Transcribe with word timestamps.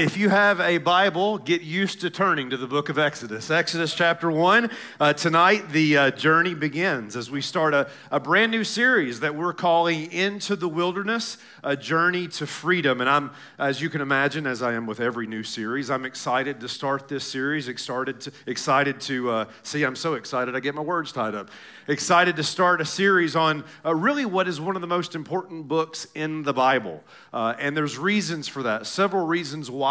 If 0.00 0.16
you 0.16 0.30
have 0.30 0.60
a 0.60 0.78
Bible, 0.78 1.36
get 1.36 1.60
used 1.60 2.00
to 2.00 2.08
turning 2.08 2.48
to 2.48 2.56
the 2.56 2.66
book 2.66 2.88
of 2.88 2.98
Exodus. 2.98 3.50
Exodus 3.50 3.94
chapter 3.94 4.30
1. 4.30 4.70
Uh, 4.98 5.12
tonight, 5.12 5.68
the 5.72 5.94
uh, 5.98 6.10
journey 6.12 6.54
begins 6.54 7.16
as 7.16 7.30
we 7.30 7.42
start 7.42 7.74
a, 7.74 7.86
a 8.10 8.18
brand 8.18 8.50
new 8.50 8.64
series 8.64 9.20
that 9.20 9.34
we're 9.34 9.52
calling 9.52 10.10
Into 10.10 10.56
the 10.56 10.70
Wilderness, 10.70 11.36
a 11.62 11.76
journey 11.76 12.28
to 12.28 12.46
freedom. 12.46 13.02
And 13.02 13.10
I'm, 13.10 13.30
as 13.58 13.82
you 13.82 13.90
can 13.90 14.00
imagine, 14.00 14.46
as 14.46 14.62
I 14.62 14.72
am 14.72 14.86
with 14.86 15.00
every 15.00 15.26
new 15.26 15.42
series, 15.42 15.90
I'm 15.90 16.06
excited 16.06 16.60
to 16.60 16.68
start 16.70 17.06
this 17.06 17.24
series. 17.24 17.68
Excited 17.68 18.22
to, 18.22 18.32
excited 18.46 19.02
to 19.02 19.30
uh, 19.30 19.44
see, 19.64 19.82
I'm 19.82 19.96
so 19.96 20.14
excited, 20.14 20.56
I 20.56 20.60
get 20.60 20.74
my 20.74 20.80
words 20.80 21.12
tied 21.12 21.34
up. 21.34 21.50
Excited 21.88 22.36
to 22.36 22.42
start 22.42 22.80
a 22.80 22.86
series 22.86 23.36
on 23.36 23.64
uh, 23.84 23.94
really 23.94 24.24
what 24.24 24.48
is 24.48 24.62
one 24.62 24.76
of 24.76 24.80
the 24.80 24.88
most 24.88 25.14
important 25.14 25.68
books 25.68 26.06
in 26.14 26.42
the 26.42 26.54
Bible. 26.54 27.04
Uh, 27.34 27.54
and 27.58 27.76
there's 27.76 27.98
reasons 27.98 28.48
for 28.48 28.62
that, 28.62 28.86
several 28.86 29.26
reasons 29.26 29.70
why 29.70 29.89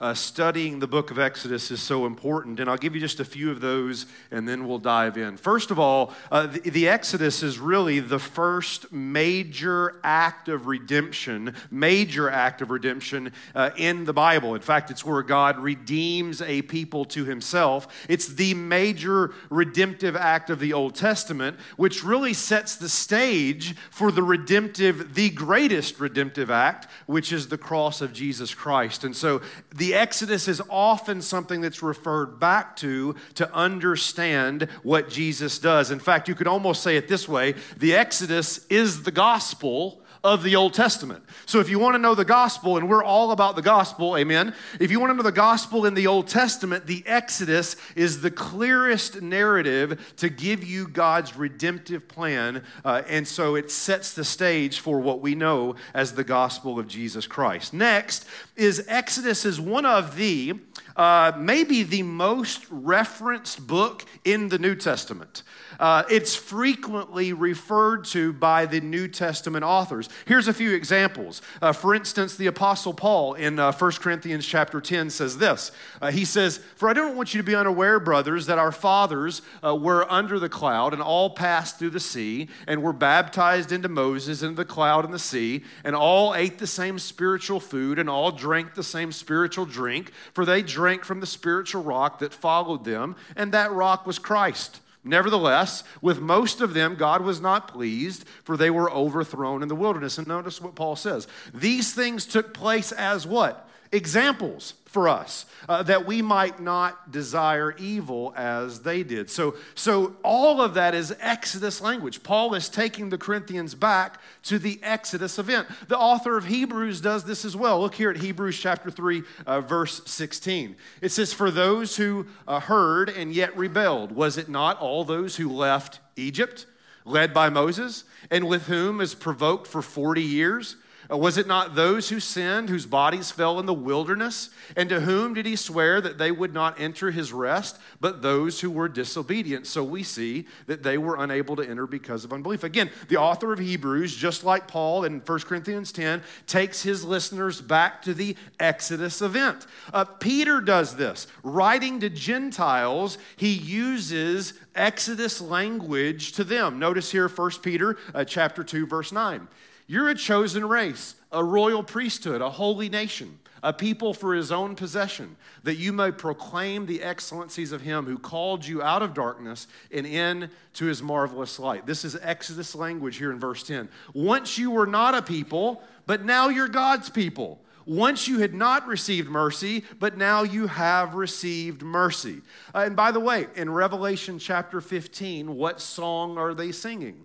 uh, 0.00 0.14
studying 0.14 0.78
the 0.78 0.86
book 0.86 1.10
of 1.10 1.18
Exodus 1.18 1.70
is 1.70 1.82
so 1.82 2.06
important. 2.06 2.60
And 2.60 2.70
I'll 2.70 2.76
give 2.76 2.94
you 2.94 3.00
just 3.00 3.20
a 3.20 3.24
few 3.24 3.50
of 3.50 3.60
those 3.60 4.06
and 4.30 4.48
then 4.48 4.66
we'll 4.66 4.78
dive 4.78 5.16
in. 5.16 5.36
First 5.36 5.70
of 5.70 5.78
all, 5.78 6.14
uh, 6.30 6.46
the, 6.46 6.60
the 6.70 6.88
Exodus 6.88 7.42
is 7.42 7.58
really 7.58 8.00
the 8.00 8.18
first 8.18 8.92
major 8.92 10.00
act 10.02 10.48
of 10.48 10.66
redemption, 10.66 11.54
major 11.70 12.30
act 12.30 12.62
of 12.62 12.70
redemption 12.70 13.32
uh, 13.54 13.70
in 13.76 14.04
the 14.04 14.12
Bible. 14.12 14.54
In 14.54 14.60
fact, 14.60 14.90
it's 14.90 15.04
where 15.04 15.22
God 15.22 15.58
redeems 15.58 16.42
a 16.42 16.62
people 16.62 17.04
to 17.06 17.24
himself. 17.24 18.06
It's 18.08 18.28
the 18.28 18.54
major 18.54 19.32
redemptive 19.50 20.16
act 20.16 20.50
of 20.50 20.60
the 20.60 20.72
Old 20.72 20.94
Testament, 20.94 21.58
which 21.76 22.04
really 22.04 22.32
sets 22.34 22.76
the 22.76 22.88
stage 22.88 23.74
for 23.90 24.10
the 24.10 24.22
redemptive, 24.22 25.14
the 25.14 25.30
greatest 25.30 26.00
redemptive 26.00 26.50
act, 26.50 26.86
which 27.06 27.32
is 27.32 27.48
the 27.48 27.58
cross 27.58 28.00
of 28.00 28.12
Jesus 28.12 28.54
Christ. 28.54 29.04
And 29.04 29.15
so 29.16 29.40
the 29.74 29.94
Exodus 29.94 30.48
is 30.48 30.62
often 30.68 31.22
something 31.22 31.60
that's 31.60 31.82
referred 31.82 32.38
back 32.38 32.76
to 32.76 33.14
to 33.34 33.52
understand 33.54 34.68
what 34.82 35.08
Jesus 35.08 35.58
does. 35.58 35.90
In 35.90 35.98
fact, 35.98 36.28
you 36.28 36.34
could 36.34 36.46
almost 36.46 36.82
say 36.82 36.96
it 36.96 37.08
this 37.08 37.28
way 37.28 37.54
the 37.78 37.94
Exodus 37.94 38.66
is 38.66 39.02
the 39.02 39.10
gospel 39.10 40.02
of 40.26 40.42
the 40.42 40.56
Old 40.56 40.74
Testament. 40.74 41.22
So 41.46 41.60
if 41.60 41.70
you 41.70 41.78
want 41.78 41.94
to 41.94 42.00
know 42.00 42.16
the 42.16 42.24
gospel, 42.24 42.76
and 42.76 42.88
we're 42.88 43.04
all 43.04 43.30
about 43.30 43.54
the 43.54 43.62
gospel, 43.62 44.16
amen. 44.16 44.54
If 44.80 44.90
you 44.90 44.98
want 44.98 45.12
to 45.12 45.14
know 45.14 45.22
the 45.22 45.30
gospel 45.30 45.86
in 45.86 45.94
the 45.94 46.08
Old 46.08 46.26
Testament, 46.26 46.84
the 46.84 47.04
Exodus 47.06 47.76
is 47.94 48.22
the 48.22 48.30
clearest 48.32 49.22
narrative 49.22 50.14
to 50.16 50.28
give 50.28 50.64
you 50.64 50.88
God's 50.88 51.36
redemptive 51.36 52.08
plan. 52.08 52.64
Uh, 52.84 53.02
and 53.08 53.26
so 53.26 53.54
it 53.54 53.70
sets 53.70 54.14
the 54.14 54.24
stage 54.24 54.80
for 54.80 54.98
what 54.98 55.20
we 55.20 55.36
know 55.36 55.76
as 55.94 56.14
the 56.14 56.24
gospel 56.24 56.80
of 56.80 56.88
Jesus 56.88 57.28
Christ. 57.28 57.72
Next 57.72 58.26
is 58.56 58.84
Exodus 58.88 59.44
is 59.44 59.60
one 59.60 59.86
of 59.86 60.16
the 60.16 60.54
uh, 60.96 61.32
maybe 61.36 61.82
the 61.82 62.02
most 62.02 62.66
referenced 62.70 63.66
book 63.66 64.04
in 64.24 64.48
the 64.48 64.58
New 64.58 64.74
Testament. 64.74 65.42
Uh, 65.78 66.04
it's 66.10 66.34
frequently 66.34 67.32
referred 67.32 68.04
to 68.06 68.32
by 68.32 68.66
the 68.66 68.80
New 68.80 69.08
Testament 69.08 69.64
authors. 69.64 70.08
Here's 70.24 70.48
a 70.48 70.54
few 70.54 70.72
examples. 70.72 71.42
Uh, 71.60 71.72
for 71.72 71.94
instance, 71.94 72.36
the 72.36 72.46
Apostle 72.46 72.94
Paul 72.94 73.34
in 73.34 73.58
uh, 73.58 73.72
1 73.72 73.92
Corinthians 73.92 74.46
chapter 74.46 74.80
10 74.80 75.10
says 75.10 75.38
this. 75.38 75.72
Uh, 76.00 76.10
he 76.10 76.24
says, 76.24 76.58
For 76.76 76.88
I 76.88 76.92
don't 76.92 77.16
want 77.16 77.34
you 77.34 77.38
to 77.40 77.46
be 77.46 77.54
unaware, 77.54 78.00
brothers, 78.00 78.46
that 78.46 78.58
our 78.58 78.72
fathers 78.72 79.42
uh, 79.64 79.74
were 79.74 80.10
under 80.10 80.38
the 80.38 80.48
cloud 80.48 80.92
and 80.92 81.02
all 81.02 81.30
passed 81.30 81.78
through 81.78 81.90
the 81.90 82.00
sea 82.00 82.48
and 82.66 82.82
were 82.82 82.92
baptized 82.92 83.72
into 83.72 83.88
Moses 83.88 84.42
into 84.42 84.56
the 84.56 84.64
cloud 84.64 85.04
and 85.04 85.12
the 85.12 85.18
sea, 85.18 85.64
and 85.84 85.94
all 85.94 86.34
ate 86.34 86.58
the 86.58 86.66
same 86.66 86.98
spiritual 86.98 87.60
food 87.60 87.98
and 87.98 88.08
all 88.08 88.30
drank 88.30 88.74
the 88.74 88.82
same 88.82 89.12
spiritual 89.12 89.66
drink, 89.66 90.12
for 90.32 90.44
they 90.44 90.62
drank 90.62 91.04
from 91.04 91.20
the 91.20 91.26
spiritual 91.26 91.82
rock 91.82 92.18
that 92.18 92.32
followed 92.32 92.84
them, 92.84 93.16
and 93.34 93.52
that 93.52 93.72
rock 93.72 94.06
was 94.06 94.18
Christ. 94.18 94.80
Nevertheless, 95.06 95.84
with 96.02 96.20
most 96.20 96.60
of 96.60 96.74
them, 96.74 96.96
God 96.96 97.22
was 97.22 97.40
not 97.40 97.68
pleased, 97.68 98.24
for 98.42 98.56
they 98.56 98.70
were 98.70 98.90
overthrown 98.90 99.62
in 99.62 99.68
the 99.68 99.74
wilderness. 99.76 100.18
And 100.18 100.26
notice 100.26 100.60
what 100.60 100.74
Paul 100.74 100.96
says. 100.96 101.28
These 101.54 101.94
things 101.94 102.26
took 102.26 102.52
place 102.52 102.90
as 102.92 103.26
what? 103.26 103.68
Examples 103.92 104.74
for 104.96 105.10
us 105.10 105.44
uh, 105.68 105.82
that 105.82 106.06
we 106.06 106.22
might 106.22 106.58
not 106.58 107.10
desire 107.10 107.76
evil 107.76 108.32
as 108.34 108.80
they 108.80 109.02
did. 109.02 109.28
So, 109.28 109.56
so 109.74 110.16
all 110.24 110.62
of 110.62 110.72
that 110.72 110.94
is 110.94 111.14
Exodus 111.20 111.82
language. 111.82 112.22
Paul 112.22 112.54
is 112.54 112.70
taking 112.70 113.10
the 113.10 113.18
Corinthians 113.18 113.74
back 113.74 114.22
to 114.44 114.58
the 114.58 114.80
Exodus 114.82 115.38
event. 115.38 115.68
The 115.88 115.98
author 115.98 116.38
of 116.38 116.46
Hebrews 116.46 117.02
does 117.02 117.24
this 117.24 117.44
as 117.44 117.54
well. 117.54 117.78
Look 117.78 117.94
here 117.94 118.08
at 118.08 118.16
Hebrews 118.16 118.58
chapter 118.58 118.90
3, 118.90 119.22
uh, 119.46 119.60
verse 119.60 120.00
16. 120.06 120.76
It 121.02 121.12
says, 121.12 121.34
For 121.34 121.50
those 121.50 121.98
who 121.98 122.28
uh, 122.48 122.60
heard 122.60 123.10
and 123.10 123.34
yet 123.34 123.54
rebelled, 123.54 124.12
was 124.12 124.38
it 124.38 124.48
not 124.48 124.80
all 124.80 125.04
those 125.04 125.36
who 125.36 125.52
left 125.52 126.00
Egypt, 126.16 126.64
led 127.04 127.34
by 127.34 127.50
Moses, 127.50 128.04
and 128.30 128.48
with 128.48 128.68
whom 128.68 129.02
is 129.02 129.14
provoked 129.14 129.66
for 129.66 129.82
40 129.82 130.22
years? 130.22 130.76
Uh, 131.10 131.16
was 131.16 131.38
it 131.38 131.46
not 131.46 131.74
those 131.74 132.08
who 132.08 132.20
sinned, 132.20 132.68
whose 132.68 132.86
bodies 132.86 133.30
fell 133.30 133.60
in 133.60 133.66
the 133.66 133.74
wilderness? 133.74 134.50
And 134.76 134.88
to 134.88 135.00
whom 135.00 135.34
did 135.34 135.46
he 135.46 135.56
swear 135.56 136.00
that 136.00 136.18
they 136.18 136.30
would 136.30 136.52
not 136.52 136.80
enter 136.80 137.10
his 137.10 137.32
rest, 137.32 137.78
but 138.00 138.22
those 138.22 138.60
who 138.60 138.70
were 138.70 138.88
disobedient? 138.88 139.66
So 139.66 139.84
we 139.84 140.02
see 140.02 140.46
that 140.66 140.82
they 140.82 140.98
were 140.98 141.16
unable 141.16 141.56
to 141.56 141.68
enter 141.68 141.86
because 141.86 142.24
of 142.24 142.32
unbelief. 142.32 142.64
Again, 142.64 142.90
the 143.08 143.16
author 143.16 143.52
of 143.52 143.58
Hebrews, 143.58 144.14
just 144.14 144.44
like 144.44 144.68
Paul 144.68 145.04
in 145.04 145.20
1 145.20 145.38
Corinthians 145.40 145.92
10, 145.92 146.22
takes 146.46 146.82
his 146.82 147.04
listeners 147.04 147.60
back 147.60 148.02
to 148.02 148.14
the 148.14 148.36
Exodus 148.58 149.22
event. 149.22 149.66
Uh, 149.92 150.04
Peter 150.04 150.60
does 150.60 150.96
this. 150.96 151.26
Writing 151.42 152.00
to 152.00 152.10
Gentiles, 152.10 153.18
he 153.36 153.52
uses 153.52 154.54
Exodus 154.74 155.40
language 155.40 156.32
to 156.32 156.44
them. 156.44 156.78
Notice 156.78 157.10
here, 157.10 157.28
1 157.28 157.50
Peter 157.62 157.96
uh, 158.14 158.24
chapter 158.24 158.62
2, 158.62 158.86
verse 158.86 159.12
9. 159.12 159.48
You're 159.86 160.08
a 160.08 160.14
chosen 160.14 160.66
race, 160.66 161.14
a 161.30 161.44
royal 161.44 161.82
priesthood, 161.82 162.40
a 162.40 162.50
holy 162.50 162.88
nation, 162.88 163.38
a 163.62 163.72
people 163.72 164.12
for 164.12 164.34
his 164.34 164.50
own 164.50 164.74
possession, 164.74 165.36
that 165.62 165.76
you 165.76 165.92
may 165.92 166.10
proclaim 166.10 166.86
the 166.86 167.02
excellencies 167.02 167.70
of 167.70 167.82
him 167.82 168.04
who 168.04 168.18
called 168.18 168.66
you 168.66 168.82
out 168.82 169.02
of 169.02 169.14
darkness 169.14 169.68
and 169.92 170.06
in 170.06 170.50
to 170.74 170.86
his 170.86 171.02
marvelous 171.02 171.58
light. 171.58 171.86
This 171.86 172.04
is 172.04 172.16
Exodus 172.20 172.74
language 172.74 173.16
here 173.16 173.30
in 173.30 173.38
verse 173.38 173.62
10. 173.62 173.88
Once 174.12 174.58
you 174.58 174.72
were 174.72 174.86
not 174.86 175.14
a 175.14 175.22
people, 175.22 175.82
but 176.06 176.24
now 176.24 176.48
you're 176.48 176.68
God's 176.68 177.08
people. 177.08 177.60
Once 177.86 178.26
you 178.26 178.40
had 178.40 178.52
not 178.52 178.88
received 178.88 179.28
mercy, 179.28 179.84
but 180.00 180.16
now 180.16 180.42
you 180.42 180.66
have 180.66 181.14
received 181.14 181.82
mercy. 181.82 182.42
Uh, 182.74 182.80
and 182.80 182.96
by 182.96 183.12
the 183.12 183.20
way, 183.20 183.46
in 183.54 183.70
Revelation 183.70 184.40
chapter 184.40 184.80
15, 184.80 185.54
what 185.54 185.80
song 185.80 186.36
are 186.36 186.52
they 186.52 186.72
singing? 186.72 187.24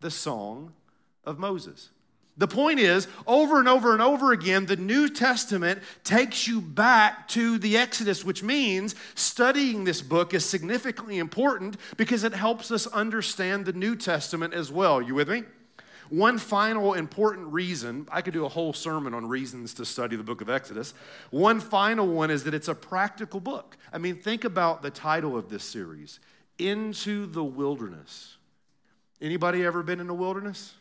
The 0.00 0.10
song 0.10 0.74
of 1.30 1.38
Moses. 1.38 1.88
The 2.36 2.48
point 2.48 2.80
is, 2.80 3.06
over 3.26 3.58
and 3.58 3.68
over 3.68 3.92
and 3.92 4.00
over 4.00 4.32
again, 4.32 4.64
the 4.64 4.76
New 4.76 5.10
Testament 5.10 5.82
takes 6.04 6.48
you 6.48 6.60
back 6.60 7.28
to 7.28 7.58
the 7.58 7.76
Exodus, 7.76 8.24
which 8.24 8.42
means 8.42 8.94
studying 9.14 9.84
this 9.84 10.00
book 10.00 10.32
is 10.32 10.44
significantly 10.44 11.18
important 11.18 11.76
because 11.96 12.24
it 12.24 12.32
helps 12.32 12.70
us 12.70 12.86
understand 12.86 13.66
the 13.66 13.74
New 13.74 13.94
Testament 13.94 14.54
as 14.54 14.72
well. 14.72 15.02
You 15.02 15.14
with 15.14 15.28
me? 15.28 15.42
One 16.08 16.38
final 16.38 16.94
important 16.94 17.52
reason, 17.52 18.08
I 18.10 18.22
could 18.22 18.32
do 18.32 18.44
a 18.44 18.48
whole 18.48 18.72
sermon 18.72 19.12
on 19.12 19.28
reasons 19.28 19.74
to 19.74 19.84
study 19.84 20.16
the 20.16 20.24
book 20.24 20.40
of 20.40 20.48
Exodus. 20.48 20.94
One 21.30 21.60
final 21.60 22.08
one 22.08 22.30
is 22.30 22.44
that 22.44 22.54
it's 22.54 22.68
a 22.68 22.74
practical 22.74 23.38
book. 23.38 23.76
I 23.92 23.98
mean, 23.98 24.16
think 24.16 24.44
about 24.44 24.82
the 24.82 24.90
title 24.90 25.36
of 25.36 25.50
this 25.50 25.62
series 25.62 26.20
Into 26.58 27.26
the 27.26 27.44
Wilderness. 27.44 28.38
Anybody 29.20 29.64
ever 29.64 29.82
been 29.82 30.00
in 30.00 30.06
the 30.06 30.14
wilderness? 30.14 30.72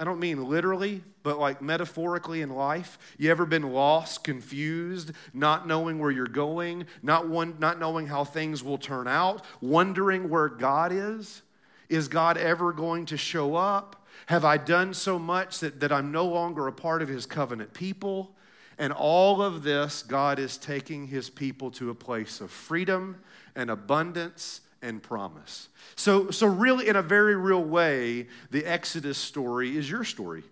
I 0.00 0.04
don't 0.04 0.18
mean 0.18 0.48
literally, 0.48 1.04
but 1.22 1.38
like 1.38 1.60
metaphorically 1.60 2.40
in 2.40 2.48
life. 2.48 2.98
You 3.18 3.30
ever 3.30 3.44
been 3.44 3.70
lost, 3.70 4.24
confused, 4.24 5.12
not 5.34 5.68
knowing 5.68 5.98
where 5.98 6.10
you're 6.10 6.26
going, 6.26 6.86
not, 7.02 7.28
one, 7.28 7.56
not 7.58 7.78
knowing 7.78 8.06
how 8.06 8.24
things 8.24 8.64
will 8.64 8.78
turn 8.78 9.06
out, 9.06 9.44
wondering 9.60 10.30
where 10.30 10.48
God 10.48 10.90
is? 10.90 11.42
Is 11.90 12.08
God 12.08 12.38
ever 12.38 12.72
going 12.72 13.04
to 13.06 13.18
show 13.18 13.56
up? 13.56 14.06
Have 14.24 14.42
I 14.42 14.56
done 14.56 14.94
so 14.94 15.18
much 15.18 15.58
that, 15.58 15.80
that 15.80 15.92
I'm 15.92 16.10
no 16.10 16.24
longer 16.24 16.66
a 16.66 16.72
part 16.72 17.02
of 17.02 17.08
his 17.08 17.26
covenant 17.26 17.74
people? 17.74 18.34
And 18.78 18.94
all 18.94 19.42
of 19.42 19.62
this, 19.62 20.02
God 20.02 20.38
is 20.38 20.56
taking 20.56 21.08
his 21.08 21.28
people 21.28 21.70
to 21.72 21.90
a 21.90 21.94
place 21.94 22.40
of 22.40 22.50
freedom 22.50 23.20
and 23.54 23.70
abundance 23.70 24.62
and 24.82 25.02
promise. 25.02 25.68
So, 25.96 26.30
so 26.30 26.46
really, 26.46 26.88
in 26.88 26.96
a 26.96 27.02
very 27.02 27.36
real 27.36 27.62
way, 27.62 28.28
the 28.50 28.64
Exodus 28.64 29.18
story 29.18 29.76
is 29.76 29.90
your 29.90 30.04
story. 30.04 30.42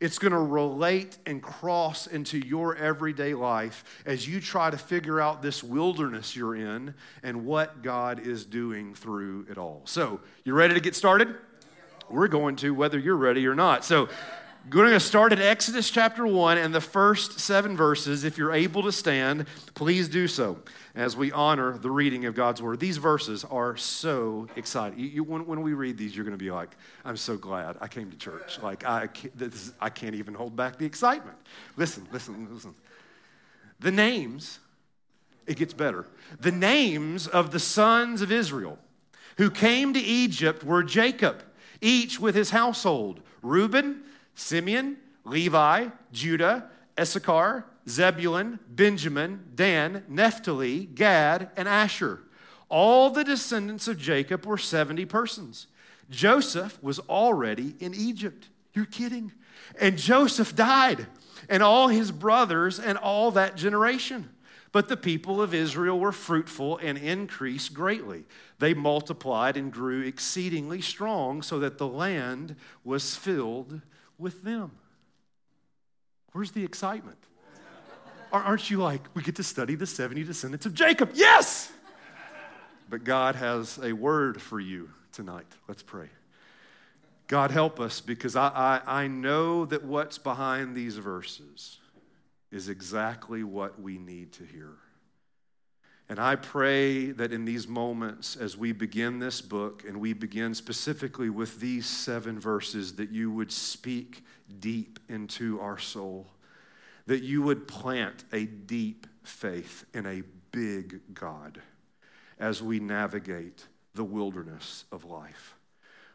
It's 0.00 0.18
going 0.18 0.32
to 0.32 0.38
relate 0.38 1.16
and 1.24 1.42
cross 1.42 2.06
into 2.06 2.38
your 2.38 2.76
everyday 2.76 3.34
life 3.34 3.84
as 4.04 4.28
you 4.28 4.40
try 4.40 4.70
to 4.70 4.76
figure 4.76 5.20
out 5.20 5.40
this 5.40 5.62
wilderness 5.62 6.34
you're 6.34 6.56
in 6.56 6.94
and 7.22 7.46
what 7.46 7.82
God 7.82 8.26
is 8.26 8.44
doing 8.44 8.94
through 8.94 9.46
it 9.48 9.56
all. 9.56 9.82
So, 9.84 10.20
you 10.44 10.54
ready 10.54 10.74
to 10.74 10.80
get 10.80 10.96
started? 10.96 11.34
We're 12.10 12.28
going 12.28 12.56
to, 12.56 12.74
whether 12.74 12.98
you're 12.98 13.16
ready 13.16 13.46
or 13.46 13.54
not. 13.54 13.84
So, 13.84 14.08
We're 14.66 14.86
going 14.86 14.92
to 14.92 15.00
start 15.00 15.32
at 15.32 15.40
Exodus 15.40 15.90
chapter 15.90 16.26
1 16.26 16.56
and 16.56 16.74
the 16.74 16.80
first 16.80 17.38
seven 17.38 17.76
verses. 17.76 18.24
If 18.24 18.38
you're 18.38 18.52
able 18.52 18.82
to 18.84 18.92
stand, 18.92 19.44
please 19.74 20.08
do 20.08 20.26
so 20.26 20.58
as 20.94 21.14
we 21.18 21.30
honor 21.32 21.76
the 21.76 21.90
reading 21.90 22.24
of 22.24 22.34
God's 22.34 22.62
word. 22.62 22.80
These 22.80 22.96
verses 22.96 23.44
are 23.44 23.76
so 23.76 24.48
exciting. 24.56 24.98
You, 24.98 25.22
when, 25.22 25.46
when, 25.46 25.60
we 25.60 25.74
read 25.74 25.98
these, 25.98 26.16
you're 26.16 26.24
going 26.24 26.36
to 26.36 26.42
be 26.42 26.50
like, 26.50 26.70
I'm 27.04 27.18
so 27.18 27.36
glad 27.36 27.76
I 27.82 27.88
came 27.88 28.10
to 28.10 28.16
church. 28.16 28.58
Like, 28.62 28.86
I 28.86 29.08
can't, 29.08 29.34
is, 29.42 29.74
I 29.82 29.90
can't 29.90 30.14
even 30.14 30.32
hold 30.32 30.56
back 30.56 30.78
the 30.78 30.86
excitement. 30.86 31.36
Listen, 31.76 32.08
listen, 32.10 32.48
listen. 32.50 32.74
The 33.80 33.92
names, 33.92 34.60
it 35.46 35.58
gets 35.58 35.74
better. 35.74 36.06
The 36.40 36.52
names 36.52 37.26
of 37.26 37.50
the 37.50 37.60
sons 37.60 38.22
of 38.22 38.32
Israel 38.32 38.78
who 39.36 39.50
came 39.50 39.92
to 39.92 40.00
Egypt 40.00 40.64
were 40.64 40.82
Jacob, 40.82 41.42
each 41.82 42.18
with 42.18 42.34
his 42.34 42.48
household 42.48 43.20
Reuben, 43.42 44.00
Simeon, 44.34 44.96
Levi, 45.24 45.88
Judah, 46.12 46.70
Issachar, 46.98 47.64
Zebulun, 47.88 48.58
Benjamin, 48.68 49.44
Dan, 49.54 50.04
Naphtali, 50.08 50.86
Gad, 50.86 51.50
and 51.56 51.68
Asher. 51.68 52.20
All 52.68 53.10
the 53.10 53.24
descendants 53.24 53.88
of 53.88 53.98
Jacob 53.98 54.46
were 54.46 54.58
70 54.58 55.04
persons. 55.06 55.66
Joseph 56.10 56.82
was 56.82 56.98
already 57.00 57.74
in 57.80 57.94
Egypt. 57.94 58.48
You're 58.72 58.86
kidding. 58.86 59.32
And 59.80 59.96
Joseph 59.96 60.56
died, 60.56 61.06
and 61.48 61.62
all 61.62 61.88
his 61.88 62.10
brothers, 62.10 62.78
and 62.78 62.98
all 62.98 63.30
that 63.32 63.56
generation. 63.56 64.30
But 64.72 64.88
the 64.88 64.96
people 64.96 65.40
of 65.40 65.54
Israel 65.54 66.00
were 66.00 66.10
fruitful 66.10 66.78
and 66.78 66.98
increased 66.98 67.74
greatly. 67.74 68.24
They 68.58 68.74
multiplied 68.74 69.56
and 69.56 69.72
grew 69.72 70.02
exceedingly 70.02 70.80
strong, 70.80 71.42
so 71.42 71.60
that 71.60 71.78
the 71.78 71.86
land 71.86 72.56
was 72.82 73.14
filled 73.14 73.80
with 74.24 74.42
them. 74.42 74.72
Where's 76.32 76.50
the 76.50 76.64
excitement? 76.64 77.18
Aren't 78.32 78.68
you 78.68 78.78
like, 78.78 79.02
we 79.14 79.22
get 79.22 79.36
to 79.36 79.44
study 79.44 79.76
the 79.76 79.86
70 79.86 80.24
descendants 80.24 80.66
of 80.66 80.74
Jacob? 80.74 81.12
Yes! 81.14 81.70
But 82.90 83.04
God 83.04 83.36
has 83.36 83.78
a 83.80 83.92
word 83.92 84.42
for 84.42 84.58
you 84.58 84.90
tonight. 85.12 85.46
Let's 85.68 85.82
pray. 85.82 86.08
God, 87.28 87.52
help 87.52 87.78
us 87.78 88.00
because 88.00 88.34
I, 88.34 88.80
I, 88.86 89.02
I 89.02 89.06
know 89.06 89.66
that 89.66 89.84
what's 89.84 90.18
behind 90.18 90.74
these 90.74 90.96
verses 90.96 91.78
is 92.50 92.68
exactly 92.68 93.44
what 93.44 93.80
we 93.80 93.98
need 93.98 94.32
to 94.32 94.44
hear. 94.44 94.72
And 96.08 96.18
I 96.18 96.36
pray 96.36 97.12
that 97.12 97.32
in 97.32 97.44
these 97.44 97.66
moments, 97.66 98.36
as 98.36 98.56
we 98.56 98.72
begin 98.72 99.18
this 99.18 99.40
book, 99.40 99.84
and 99.86 100.00
we 100.00 100.12
begin 100.12 100.54
specifically 100.54 101.30
with 101.30 101.60
these 101.60 101.86
seven 101.86 102.38
verses, 102.38 102.96
that 102.96 103.10
you 103.10 103.30
would 103.30 103.50
speak 103.50 104.22
deep 104.60 104.98
into 105.08 105.58
our 105.60 105.78
soul 105.78 106.26
that 107.06 107.22
you 107.22 107.42
would 107.42 107.68
plant 107.68 108.24
a 108.32 108.46
deep 108.46 109.06
faith 109.22 109.84
in 109.94 110.06
a 110.06 110.22
big 110.52 111.00
God 111.12 111.60
as 112.38 112.62
we 112.62 112.80
navigate 112.80 113.66
the 113.94 114.04
wilderness 114.04 114.84
of 114.90 115.04
life. 115.04 115.54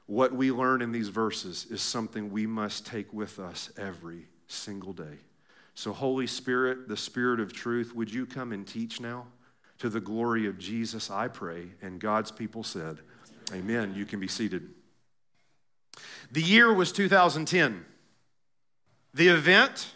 What 0.06 0.34
we 0.34 0.52
learn 0.52 0.82
in 0.82 0.92
these 0.92 1.10
verses 1.10 1.68
is 1.70 1.82
something 1.82 2.32
we 2.32 2.48
must 2.48 2.86
take 2.86 3.14
with 3.14 3.40
us 3.40 3.72
every 3.78 4.26
single 4.48 4.94
day. 4.94 5.20
So, 5.76 5.94
Holy 5.94 6.28
Spirit, 6.28 6.88
the 6.88 6.98
Spirit 6.98 7.40
of 7.40 7.54
truth, 7.54 7.96
would 7.96 8.12
you 8.12 8.26
come 8.26 8.52
and 8.52 8.68
teach 8.68 9.00
now? 9.00 9.28
To 9.80 9.90
the 9.90 10.02
glory 10.02 10.46
of 10.48 10.58
Jesus, 10.58 11.10
I 11.10 11.28
pray. 11.28 11.70
And 11.82 12.00
God's 12.00 12.32
people 12.32 12.64
said, 12.64 13.00
Amen. 13.54 13.94
You 13.96 14.06
can 14.06 14.20
be 14.20 14.28
seated. 14.28 14.70
The 16.32 16.42
year 16.42 16.74
was 16.74 16.92
2010. 16.92 17.86
The 19.14 19.30
event 19.30 19.94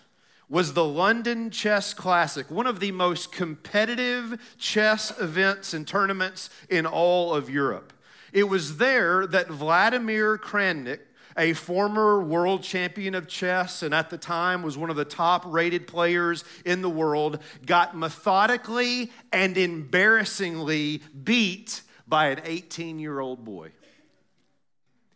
was 0.50 0.74
the 0.74 0.86
London 0.86 1.50
Chess 1.50 1.94
Classic, 1.94 2.50
one 2.50 2.68
of 2.68 2.80
the 2.80 2.92
most 2.92 3.32
competitive 3.32 4.56
chess 4.58 5.18
events 5.20 5.74
and 5.74 5.88
tournaments 5.88 6.50
in 6.70 6.86
all 6.86 7.34
of 7.34 7.50
Europe. 7.50 7.94
It 8.32 8.50
was 8.50 8.78
there 8.78 9.28
that 9.28 9.48
Vladimir 9.48 10.38
Kramnik, 10.38 11.00
a 11.38 11.54
former 11.54 12.22
world 12.22 12.64
champion 12.64 13.16
of 13.16 13.28
chess 13.28 13.84
and 13.84 13.94
at 13.94 14.10
the 14.10 14.18
time 14.18 14.62
was 14.62 14.78
one 14.78 14.90
of 14.90 14.96
the 14.96 15.06
top 15.06 15.44
rated 15.46 15.88
players 15.88 16.44
in 16.66 16.82
the 16.82 16.90
world, 16.90 17.40
got 17.66 17.96
methodically 17.96 19.12
and 19.32 19.58
embarrassingly 19.58 21.02
beat 21.24 21.82
by 22.08 22.28
an 22.28 22.42
18 22.44 23.00
year 23.00 23.20
old 23.20 23.44
boy. 23.44 23.72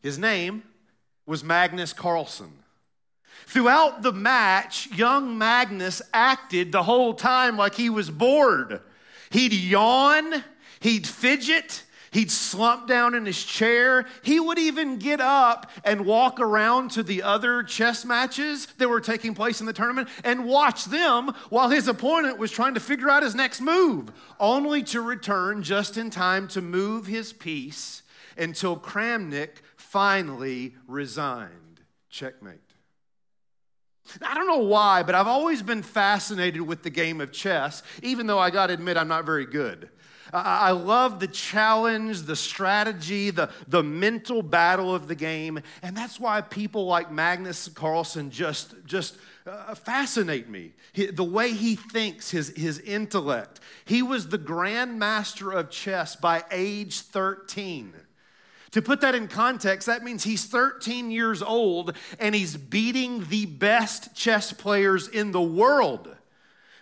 His 0.02 0.18
name 0.18 0.64
was 1.26 1.44
Magnus 1.44 1.94
Carlsen. 1.94 2.52
Throughout 3.46 4.02
the 4.02 4.14
match, 4.14 4.90
young 4.92 5.38
Magnus 5.38 6.02
acted 6.14 6.72
the 6.72 6.84
whole 6.84 7.14
time 7.14 7.58
like 7.58 7.76
he 7.76 7.90
was 7.90 8.10
bored. 8.10 8.82
He'd 9.30 9.54
yawn, 9.54 10.44
he'd 10.80 11.08
fidget, 11.08 11.84
he'd 12.18 12.32
slump 12.32 12.88
down 12.88 13.14
in 13.14 13.28
his 13.28 13.44
chair. 13.44 14.04
He 14.24 14.40
would 14.40 14.58
even 14.58 14.98
get 14.98 15.22
up 15.22 15.70
and 15.84 16.04
walk 16.04 16.40
around 16.40 16.90
to 16.92 17.04
the 17.04 17.22
other 17.22 17.62
chess 17.62 18.04
matches 18.04 18.66
that 18.80 18.90
were 18.90 19.00
taking 19.00 19.36
place 19.36 19.60
in 19.60 19.68
the 19.68 19.74
tournament 19.74 20.10
and 20.24 20.46
watch 20.46 20.86
them 20.86 21.32
while 21.50 21.70
his 21.70 21.88
opponent 21.88 22.40
was 22.40 22.50
trying 22.50 22.74
to 22.74 22.80
figure 22.80 23.08
out 23.08 23.22
his 23.22 23.36
next 23.36 23.62
move, 23.62 24.12
only 24.40 24.82
to 24.82 25.00
return 25.00 25.62
just 25.62 25.96
in 25.96 26.10
time 26.10 26.48
to 26.48 26.60
move 26.60 27.06
his 27.06 27.34
piece 27.34 28.02
until 28.36 28.76
Kramnik 28.76 29.62
finally 29.76 30.74
resigned. 30.88 31.82
Checkmate. 32.10 32.67
I 34.22 34.34
don't 34.34 34.48
know 34.48 34.60
why, 34.60 35.04
but 35.04 35.16
I've 35.16 35.28
always 35.28 35.62
been 35.62 35.84
fascinated 35.84 36.62
with 36.62 36.84
the 36.84 36.90
game 36.90 37.22
of 37.22 37.32
chess, 37.32 37.84
even 38.02 38.28
though 38.28 38.40
I 38.40 38.50
got 38.50 38.68
to 38.68 38.74
admit 38.74 38.98
I'm 38.98 39.08
not 39.08 39.26
very 39.26 39.46
good. 39.46 39.90
I 40.34 40.72
love 40.72 41.20
the 41.20 41.28
challenge, 41.28 42.24
the 42.24 42.36
strategy, 42.36 43.30
the, 43.30 43.50
the 43.68 43.82
mental 43.82 44.42
battle 44.42 44.94
of 44.94 45.08
the 45.08 45.16
game. 45.16 45.60
And 45.82 45.96
that's 45.96 46.20
why 46.20 46.42
people 46.42 46.86
like 46.86 47.12
Magnus 47.12 47.70
Carlsen 47.70 48.30
just, 48.30 48.76
just 48.86 49.16
uh, 49.46 49.74
fascinate 49.76 50.50
me. 50.50 50.74
the 50.96 51.24
way 51.24 51.54
he 51.54 51.76
thinks, 51.76 52.30
his, 52.30 52.50
his 52.58 52.80
intellect. 52.80 53.62
He 53.86 54.02
was 54.02 54.28
the 54.28 54.38
grandmaster 54.38 55.58
of 55.58 55.70
chess 55.70 56.16
by 56.16 56.44
age 56.52 57.00
13. 57.02 57.94
To 58.72 58.82
put 58.82 59.02
that 59.02 59.16
in 59.16 59.28
context, 59.28 59.88
that 59.88 60.04
means 60.04 60.24
he's 60.24 60.46
13 60.46 61.12
years 61.12 61.42
old 61.42 61.96
and 62.20 62.36
he's 62.36 62.58
beating 62.58 63.26
the 63.30 63.46
best 63.46 64.16
chess 64.16 64.52
players 64.52 65.08
in 65.08 65.32
the 65.32 65.42
world. 65.42 66.14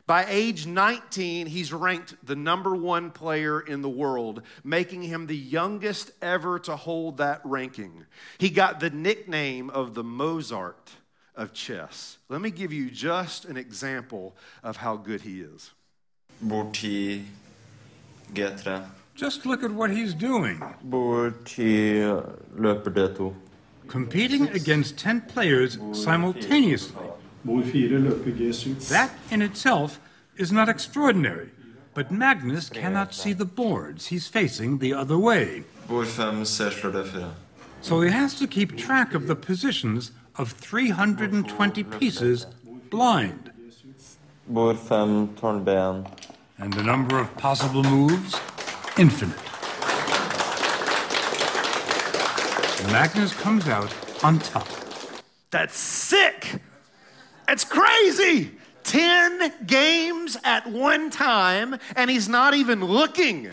By 0.08 0.26
age 0.28 0.68
19, 0.68 1.48
he's 1.48 1.74
ranked 1.74 2.14
the 2.24 2.36
number 2.36 2.76
one 2.76 3.10
player 3.10 3.60
in 3.60 3.82
the 3.82 3.90
world, 3.90 4.44
making 4.64 5.02
him 5.02 5.26
the 5.26 5.36
youngest 5.36 6.12
ever 6.22 6.60
to 6.60 6.76
hold 6.76 7.18
that 7.18 7.42
ranking. 7.44 8.06
He 8.38 8.52
got 8.52 8.80
the 8.80 8.92
nickname 8.92 9.72
of 9.72 9.96
the 9.96 10.04
Mozart 10.04 10.92
of 11.36 11.54
chess. 11.54 12.20
Let 12.30 12.42
me 12.42 12.52
give 12.52 12.72
you 12.72 12.92
just 12.92 13.46
an 13.46 13.58
example 13.58 14.36
of 14.62 14.78
how 14.78 14.96
good 14.96 15.22
he 15.22 15.42
is. 15.42 15.72
Borti 16.44 17.24
Getra. 18.32 18.88
Just 19.16 19.46
look 19.46 19.64
at 19.64 19.72
what 19.72 19.92
he's 19.92 20.14
doing. 20.14 20.62
Competing 23.88 24.50
against 24.50 24.98
10 24.98 25.22
players 25.22 25.78
simultaneously. 25.94 27.02
That 28.90 29.12
in 29.32 29.42
itself 29.42 30.02
is 30.36 30.52
not 30.52 30.68
extraordinary, 30.68 31.52
but 31.94 32.12
Magnus 32.12 32.70
cannot 32.70 33.14
see 33.14 33.32
the 33.32 33.46
boards. 33.46 34.08
He's 34.08 34.28
facing 34.28 34.80
the 34.80 34.94
other 34.94 35.18
way. 35.18 35.64
So 37.82 38.02
he 38.02 38.12
has 38.12 38.38
to 38.40 38.48
keep 38.48 38.76
track 38.78 39.14
of 39.14 39.28
the 39.28 39.36
positions 39.36 40.12
of 40.36 40.52
320 40.52 41.84
pieces 41.84 42.48
blind. 42.90 43.52
And 46.58 46.74
the 46.74 46.84
number 46.84 47.20
of 47.20 47.38
possible 47.38 47.84
moves 47.84 48.36
infinite. 48.98 49.38
Magnus 52.92 53.34
comes 53.34 53.68
out 53.68 53.94
on 54.24 54.40
top. 54.40 54.68
That's 55.52 55.78
sick. 55.78 56.62
It's 57.48 57.64
crazy. 57.64 58.52
10 58.84 59.66
games 59.66 60.38
at 60.44 60.68
one 60.68 61.10
time, 61.10 61.78
and 61.96 62.10
he's 62.10 62.30
not 62.30 62.54
even 62.54 62.84
looking. 62.84 63.50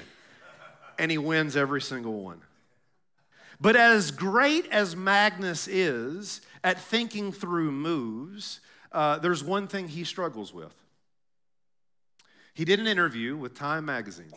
And 0.99 1.11
he 1.11 1.19
wins 1.19 1.57
every 1.57 1.81
single 1.81 2.21
one. 2.21 2.43
But 3.61 3.77
as 3.77 4.11
great 4.11 4.67
as 4.71 4.95
Magnus 4.95 5.67
is 5.69 6.41
at 6.63 6.81
thinking 6.81 7.33
through 7.33 7.73
moves, 7.73 8.61
uh, 8.93 9.19
there's 9.19 9.43
one 9.43 9.69
thing 9.69 9.89
he 9.89 10.05
struggles 10.05 10.53
with. 10.53 10.75
He 12.55 12.65
did 12.65 12.79
an 12.81 12.87
interview 12.87 13.37
with 13.37 13.55
Time 13.55 13.87
Magazine. 13.87 14.33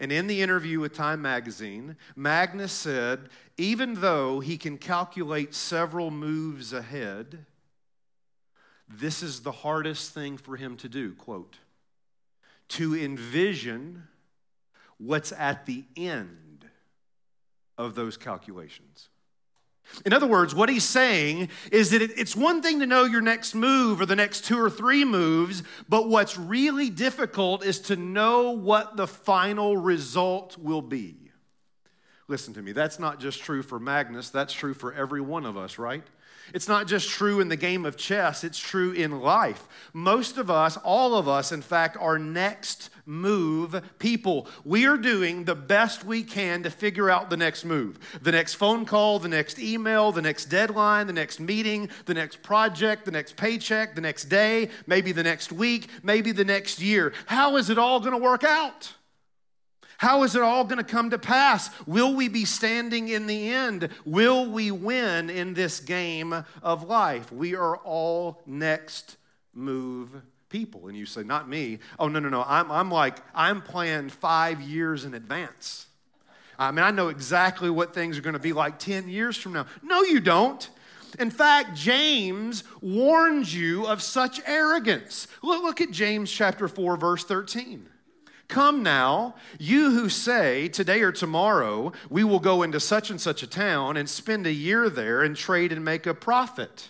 And 0.00 0.12
in 0.12 0.28
the 0.28 0.42
interview 0.42 0.80
with 0.80 0.94
Time 0.94 1.20
magazine, 1.20 1.96
Magnus 2.14 2.72
said, 2.72 3.30
even 3.56 3.94
though 3.94 4.40
he 4.40 4.56
can 4.56 4.78
calculate 4.78 5.54
several 5.54 6.10
moves 6.10 6.72
ahead, 6.72 7.46
this 8.88 9.22
is 9.22 9.40
the 9.40 9.52
hardest 9.52 10.14
thing 10.14 10.36
for 10.36 10.56
him 10.56 10.76
to 10.78 10.88
do, 10.88 11.14
quote, 11.14 11.58
to 12.68 12.94
envision 12.94 14.04
what's 14.98 15.32
at 15.32 15.66
the 15.66 15.84
end 15.96 16.66
of 17.76 17.94
those 17.94 18.16
calculations. 18.16 19.08
In 20.04 20.12
other 20.12 20.26
words, 20.26 20.54
what 20.54 20.68
he's 20.68 20.84
saying 20.84 21.48
is 21.72 21.90
that 21.90 22.02
it's 22.02 22.36
one 22.36 22.62
thing 22.62 22.80
to 22.80 22.86
know 22.86 23.04
your 23.04 23.20
next 23.20 23.54
move 23.54 24.00
or 24.00 24.06
the 24.06 24.16
next 24.16 24.44
two 24.44 24.58
or 24.58 24.70
three 24.70 25.04
moves, 25.04 25.62
but 25.88 26.08
what's 26.08 26.38
really 26.38 26.90
difficult 26.90 27.64
is 27.64 27.80
to 27.80 27.96
know 27.96 28.50
what 28.50 28.96
the 28.96 29.06
final 29.06 29.76
result 29.76 30.56
will 30.58 30.82
be. 30.82 31.16
Listen 32.28 32.52
to 32.54 32.62
me, 32.62 32.72
that's 32.72 32.98
not 32.98 33.18
just 33.18 33.40
true 33.40 33.62
for 33.62 33.80
Magnus, 33.80 34.30
that's 34.30 34.52
true 34.52 34.74
for 34.74 34.92
every 34.92 35.20
one 35.20 35.46
of 35.46 35.56
us, 35.56 35.78
right? 35.78 36.04
It's 36.54 36.68
not 36.68 36.86
just 36.86 37.08
true 37.08 37.40
in 37.40 37.48
the 37.48 37.56
game 37.56 37.84
of 37.84 37.96
chess, 37.96 38.44
it's 38.44 38.58
true 38.58 38.92
in 38.92 39.20
life. 39.20 39.66
Most 39.92 40.38
of 40.38 40.50
us, 40.50 40.76
all 40.78 41.14
of 41.14 41.28
us, 41.28 41.52
in 41.52 41.62
fact, 41.62 41.96
are 41.98 42.18
next 42.18 42.90
move 43.08 43.82
people. 43.98 44.46
We 44.64 44.86
are 44.86 44.98
doing 44.98 45.44
the 45.44 45.54
best 45.54 46.04
we 46.04 46.22
can 46.22 46.62
to 46.62 46.70
figure 46.70 47.08
out 47.08 47.30
the 47.30 47.36
next 47.36 47.64
move 47.64 47.98
the 48.22 48.32
next 48.32 48.54
phone 48.54 48.84
call, 48.84 49.18
the 49.18 49.28
next 49.28 49.58
email, 49.58 50.12
the 50.12 50.22
next 50.22 50.46
deadline, 50.46 51.06
the 51.06 51.12
next 51.12 51.40
meeting, 51.40 51.88
the 52.04 52.14
next 52.14 52.42
project, 52.42 53.04
the 53.04 53.10
next 53.10 53.36
paycheck, 53.36 53.94
the 53.94 54.00
next 54.00 54.24
day, 54.24 54.68
maybe 54.86 55.12
the 55.12 55.22
next 55.22 55.50
week, 55.50 55.88
maybe 56.02 56.32
the 56.32 56.44
next 56.44 56.80
year. 56.80 57.12
How 57.26 57.56
is 57.56 57.70
it 57.70 57.78
all 57.78 58.00
going 58.00 58.12
to 58.12 58.18
work 58.18 58.44
out? 58.44 58.92
How 59.96 60.22
is 60.22 60.36
it 60.36 60.42
all 60.42 60.64
going 60.64 60.78
to 60.78 60.84
come 60.84 61.10
to 61.10 61.18
pass? 61.18 61.70
Will 61.86 62.14
we 62.14 62.28
be 62.28 62.44
standing 62.44 63.08
in 63.08 63.26
the 63.26 63.50
end? 63.50 63.88
Will 64.04 64.46
we 64.46 64.70
win 64.70 65.28
in 65.28 65.54
this 65.54 65.80
game 65.80 66.44
of 66.62 66.84
life? 66.84 67.32
We 67.32 67.56
are 67.56 67.76
all 67.78 68.40
next 68.46 69.16
move 69.52 70.22
people. 70.48 70.88
And 70.88 70.96
you 70.96 71.06
say, 71.06 71.22
Not 71.22 71.48
me. 71.48 71.78
Oh, 71.98 72.08
no, 72.08 72.18
no, 72.18 72.28
no. 72.28 72.44
I'm, 72.46 72.70
I'm 72.70 72.90
like, 72.90 73.18
I'm 73.34 73.62
planned 73.62 74.12
five 74.12 74.60
years 74.60 75.04
in 75.04 75.14
advance. 75.14 75.86
I 76.58 76.72
mean, 76.72 76.84
I 76.84 76.90
know 76.90 77.08
exactly 77.08 77.70
what 77.70 77.94
things 77.94 78.18
are 78.18 78.22
going 78.22 78.32
to 78.32 78.40
be 78.40 78.52
like 78.52 78.78
10 78.78 79.08
years 79.08 79.36
from 79.36 79.52
now. 79.52 79.66
No, 79.82 80.02
you 80.02 80.18
don't. 80.18 80.68
In 81.18 81.30
fact, 81.30 81.74
James 81.76 82.64
warns 82.82 83.54
you 83.54 83.86
of 83.86 84.02
such 84.02 84.40
arrogance. 84.44 85.28
Look, 85.42 85.62
look 85.62 85.80
at 85.80 85.90
James 85.90 86.30
chapter 86.30 86.68
4, 86.68 86.96
verse 86.96 87.24
13. 87.24 87.86
Come 88.48 88.82
now, 88.82 89.34
you 89.58 89.90
who 89.90 90.08
say, 90.08 90.68
today 90.68 91.02
or 91.02 91.12
tomorrow, 91.12 91.92
we 92.08 92.24
will 92.24 92.40
go 92.40 92.62
into 92.62 92.80
such 92.80 93.10
and 93.10 93.20
such 93.20 93.42
a 93.42 93.46
town 93.46 93.96
and 93.96 94.08
spend 94.08 94.46
a 94.46 94.52
year 94.52 94.88
there 94.88 95.22
and 95.22 95.36
trade 95.36 95.70
and 95.70 95.84
make 95.84 96.06
a 96.06 96.14
profit. 96.14 96.88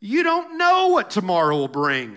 You 0.00 0.22
don't 0.22 0.56
know 0.56 0.88
what 0.88 1.10
tomorrow 1.10 1.56
will 1.56 1.68
bring. 1.68 2.16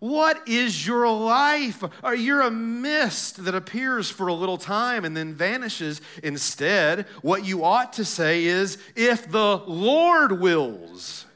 What 0.00 0.48
is 0.48 0.86
your 0.86 1.08
life? 1.10 1.84
Are 2.02 2.14
you 2.14 2.42
a 2.42 2.50
mist 2.50 3.44
that 3.44 3.54
appears 3.54 4.10
for 4.10 4.28
a 4.28 4.34
little 4.34 4.56
time 4.56 5.04
and 5.04 5.14
then 5.14 5.34
vanishes? 5.34 6.00
Instead, 6.22 7.06
what 7.20 7.44
you 7.44 7.64
ought 7.64 7.92
to 7.94 8.04
say 8.04 8.44
is, 8.44 8.78
if 8.96 9.30
the 9.30 9.58
Lord 9.58 10.40
wills, 10.40 11.26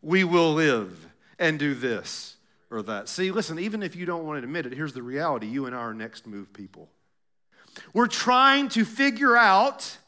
we 0.00 0.22
will 0.22 0.54
live 0.54 1.06
and 1.40 1.58
do 1.58 1.74
this 1.74 2.36
or 2.70 2.82
that. 2.82 3.08
See, 3.08 3.32
listen, 3.32 3.58
even 3.58 3.82
if 3.82 3.96
you 3.96 4.06
don't 4.06 4.24
want 4.24 4.40
to 4.40 4.44
admit 4.44 4.66
it, 4.66 4.72
here's 4.72 4.92
the 4.92 5.02
reality 5.02 5.46
you 5.46 5.66
and 5.66 5.74
I 5.74 5.78
are 5.78 5.94
next 5.94 6.24
move 6.24 6.52
people. 6.52 6.88
We're 7.92 8.06
trying 8.06 8.68
to 8.70 8.84
figure 8.84 9.36
out 9.36 9.98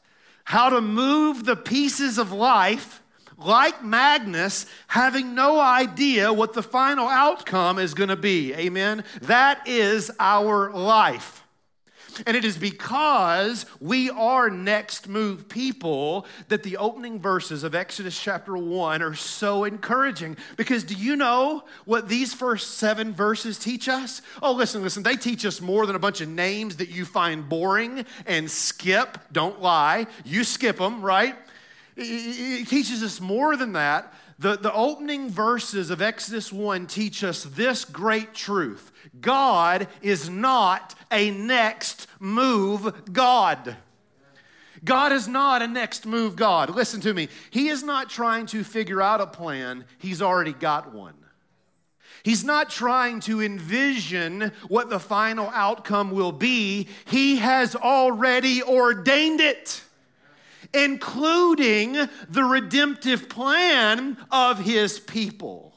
how 0.44 0.70
to 0.70 0.80
move 0.80 1.44
the 1.44 1.56
pieces 1.56 2.18
of 2.18 2.32
life 2.32 3.02
like 3.40 3.82
Magnus, 3.82 4.66
having 4.86 5.34
no 5.34 5.58
idea 5.58 6.32
what 6.32 6.52
the 6.52 6.62
final 6.62 7.08
outcome 7.08 7.78
is 7.78 7.94
going 7.94 8.08
to 8.08 8.16
be. 8.16 8.54
Amen? 8.54 9.04
That 9.22 9.66
is 9.66 10.10
our 10.18 10.70
life. 10.70 11.40
And 12.26 12.36
it 12.36 12.44
is 12.44 12.56
because 12.56 13.66
we 13.80 14.10
are 14.10 14.50
next 14.50 15.08
move 15.08 15.48
people 15.48 16.26
that 16.48 16.62
the 16.62 16.76
opening 16.76 17.20
verses 17.20 17.64
of 17.64 17.74
Exodus 17.74 18.20
chapter 18.20 18.56
1 18.56 19.02
are 19.02 19.14
so 19.14 19.64
encouraging. 19.64 20.36
Because 20.56 20.84
do 20.84 20.94
you 20.94 21.16
know 21.16 21.64
what 21.84 22.08
these 22.08 22.34
first 22.34 22.78
seven 22.78 23.12
verses 23.12 23.58
teach 23.58 23.88
us? 23.88 24.22
Oh, 24.42 24.52
listen, 24.52 24.82
listen, 24.82 25.02
they 25.02 25.16
teach 25.16 25.44
us 25.44 25.60
more 25.60 25.86
than 25.86 25.96
a 25.96 26.00
bunch 26.00 26.20
of 26.20 26.28
names 26.28 26.76
that 26.76 26.90
you 26.90 27.04
find 27.04 27.48
boring 27.48 28.04
and 28.26 28.50
skip. 28.50 29.18
Don't 29.32 29.60
lie. 29.60 30.06
You 30.24 30.44
skip 30.44 30.78
them, 30.78 31.02
right? 31.02 31.36
It 32.02 32.68
teaches 32.68 33.02
us 33.02 33.20
more 33.20 33.56
than 33.56 33.72
that. 33.74 34.12
The, 34.38 34.56
the 34.56 34.72
opening 34.72 35.28
verses 35.28 35.90
of 35.90 36.00
Exodus 36.00 36.50
1 36.50 36.86
teach 36.86 37.22
us 37.22 37.44
this 37.44 37.84
great 37.84 38.32
truth 38.32 38.90
God 39.20 39.86
is 40.00 40.30
not 40.30 40.94
a 41.12 41.30
next 41.30 42.06
move 42.18 43.12
God. 43.12 43.76
God 44.82 45.12
is 45.12 45.28
not 45.28 45.60
a 45.60 45.68
next 45.68 46.06
move 46.06 46.36
God. 46.36 46.74
Listen 46.74 47.02
to 47.02 47.12
me. 47.12 47.28
He 47.50 47.68
is 47.68 47.82
not 47.82 48.08
trying 48.08 48.46
to 48.46 48.64
figure 48.64 49.02
out 49.02 49.20
a 49.20 49.26
plan, 49.26 49.84
He's 49.98 50.22
already 50.22 50.54
got 50.54 50.94
one. 50.94 51.14
He's 52.22 52.44
not 52.44 52.70
trying 52.70 53.20
to 53.20 53.42
envision 53.42 54.52
what 54.68 54.90
the 54.90 55.00
final 55.00 55.50
outcome 55.50 56.12
will 56.12 56.32
be, 56.32 56.88
He 57.04 57.36
has 57.36 57.76
already 57.76 58.62
ordained 58.62 59.40
it 59.40 59.82
including 60.72 62.08
the 62.28 62.44
redemptive 62.44 63.28
plan 63.28 64.16
of 64.30 64.60
his 64.60 64.98
people. 65.00 65.74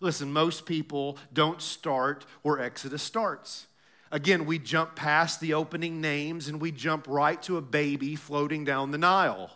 Listen, 0.00 0.32
most 0.32 0.64
people 0.66 1.18
don't 1.32 1.60
start 1.60 2.24
where 2.42 2.60
Exodus 2.60 3.02
starts. 3.02 3.66
Again, 4.10 4.46
we 4.46 4.58
jump 4.58 4.96
past 4.96 5.40
the 5.40 5.54
opening 5.54 6.00
names 6.00 6.48
and 6.48 6.60
we 6.60 6.72
jump 6.72 7.06
right 7.08 7.40
to 7.42 7.56
a 7.56 7.62
baby 7.62 8.16
floating 8.16 8.64
down 8.64 8.90
the 8.90 8.98
Nile. 8.98 9.50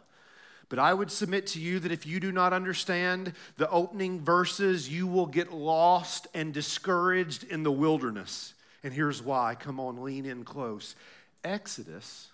But 0.69 0.79
I 0.79 0.95
would 0.95 1.11
submit 1.11 1.47
to 1.49 1.61
you 1.61 1.79
that 1.81 1.93
if 1.93 2.07
you 2.07 2.19
do 2.19 2.33
not 2.33 2.52
understand 2.52 3.35
the 3.57 3.69
opening 3.71 4.21
verses, 4.21 4.88
you 4.88 5.07
will 5.07 5.26
get 5.26 5.52
lost 5.52 6.26
and 6.35 6.52
discouraged 6.52 7.45
in 7.45 7.62
the 7.62 7.73
wilderness. 7.73 8.55
And 8.83 8.93
here's 8.93 9.23
why. 9.23 9.55
Come 9.55 9.79
on, 9.79 10.02
lean 10.02 10.26
in 10.26 10.45
close. 10.45 10.97
Exodus 11.45 12.32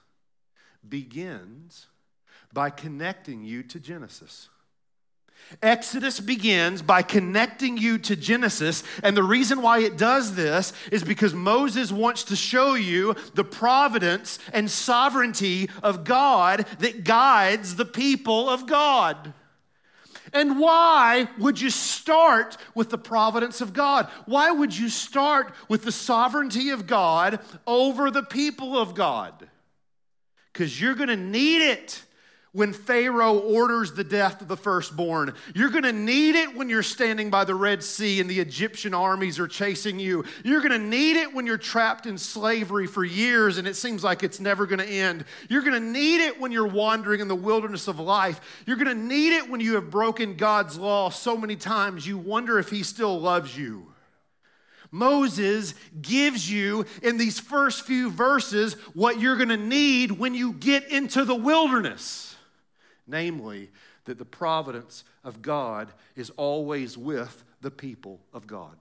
begins 0.89 1.87
by 2.53 2.71
connecting 2.71 3.45
you 3.45 3.63
to 3.65 3.79
Genesis. 3.79 4.49
Exodus 5.63 6.21
begins 6.21 6.83
by 6.83 7.03
connecting 7.03 7.79
you 7.79 7.99
to 7.99 8.17
Genesis. 8.17 8.83
And 9.03 9.17
the 9.17 9.23
reason 9.23 9.63
why 9.63 9.81
it 9.81 9.97
does 9.97 10.35
this 10.35 10.73
is 10.93 11.03
because 11.03 11.33
Moses 11.33 11.91
wants 11.91 12.25
to 12.25 12.37
show 12.37 12.75
you 12.75 13.15
the 13.35 13.45
providence 13.45 14.39
and 14.53 14.71
sovereignty 14.71 15.71
of 15.83 16.05
God 16.05 16.67
that 16.81 17.05
guides 17.05 17.77
the 17.77 17.87
people 17.87 18.51
of 18.51 18.67
God. 18.67 19.33
And 20.35 20.59
why 20.61 21.29
would 21.39 21.59
you 21.59 21.71
start 21.71 22.59
with 22.75 22.91
the 22.91 22.99
providence 22.99 23.63
of 23.63 23.73
God? 23.73 24.11
Why 24.27 24.51
would 24.51 24.77
you 24.77 24.91
start 24.91 25.55
with 25.69 25.85
the 25.85 25.93
sovereignty 25.93 26.69
of 26.71 26.87
God 26.87 27.41
over 27.67 28.11
the 28.11 28.23
people 28.23 28.77
of 28.77 28.95
God? 28.95 29.48
Because 30.59 30.81
you're 30.81 30.97
going 30.97 31.09
to 31.09 31.17
need 31.17 31.63
it 31.63 32.03
when 32.51 32.73
Pharaoh 32.73 33.39
orders 33.39 33.93
the 33.93 34.03
death 34.03 34.41
of 34.41 34.49
the 34.49 34.57
firstborn. 34.57 35.35
You're 35.55 35.71
going 35.71 35.85
to 35.85 35.93
need 35.93 36.35
it 36.35 36.57
when 36.57 36.69
you're 36.69 36.83
standing 36.83 37.31
by 37.31 37.45
the 37.45 37.55
Red 37.55 37.85
Sea 37.85 38.21
and 38.21 38.29
the 38.29 38.41
Egyptian 38.41 38.93
armies 38.93 39.39
are 39.39 39.47
chasing 39.47 40.01
you. 40.01 40.25
You're 40.43 40.61
going 40.61 40.73
to 40.73 40.85
need 40.85 41.17
it 41.17 41.33
when 41.33 41.47
you're 41.47 41.59
trapped 41.59 42.07
in 42.07 42.19
slavery 42.19 42.89
for 42.89 43.05
years 43.05 43.59
and 43.59 43.69
it 43.69 43.77
seems 43.77 44.03
like 44.03 44.25
it's 44.25 44.41
never 44.41 44.67
going 44.67 44.81
to 44.81 44.85
end. 44.85 45.27
You're 45.49 45.63
going 45.63 45.81
to 45.81 45.89
need 45.93 46.23
it 46.27 46.41
when 46.41 46.51
you're 46.51 46.67
wandering 46.67 47.21
in 47.21 47.29
the 47.29 47.37
wilderness 47.37 47.87
of 47.87 48.01
life. 48.01 48.41
You're 48.67 48.79
going 48.79 48.89
to 48.89 49.01
need 49.01 49.35
it 49.35 49.49
when 49.49 49.61
you 49.61 49.77
have 49.77 49.91
broken 49.91 50.35
God's 50.35 50.77
law 50.77 51.11
so 51.11 51.37
many 51.37 51.55
times 51.55 52.05
you 52.05 52.19
wonder 52.19 52.59
if 52.59 52.69
He 52.69 52.83
still 52.83 53.21
loves 53.21 53.57
you. 53.57 53.87
Moses 54.91 55.75
gives 56.01 56.51
you 56.51 56.87
in 57.03 57.19
these 57.19 57.39
first 57.39 57.83
few 57.83 58.11
verses 58.11 58.75
what 58.95 59.21
you're 59.21 59.37
going 59.37 59.49
to 59.51 59.57
need 59.57 60.13
when 60.13 60.35
you 60.35 60.53
get 60.53 60.91
into 60.91 61.25
the 61.25 61.35
wilderness. 61.35 62.37
Namely, 63.07 63.71
that 64.05 64.19
the 64.19 64.25
providence 64.25 65.05
of 65.23 65.43
God 65.43 65.93
is 66.17 66.31
always 66.31 66.97
with 66.97 67.45
the 67.61 67.71
people 67.71 68.21
of 68.33 68.47
God. 68.47 68.77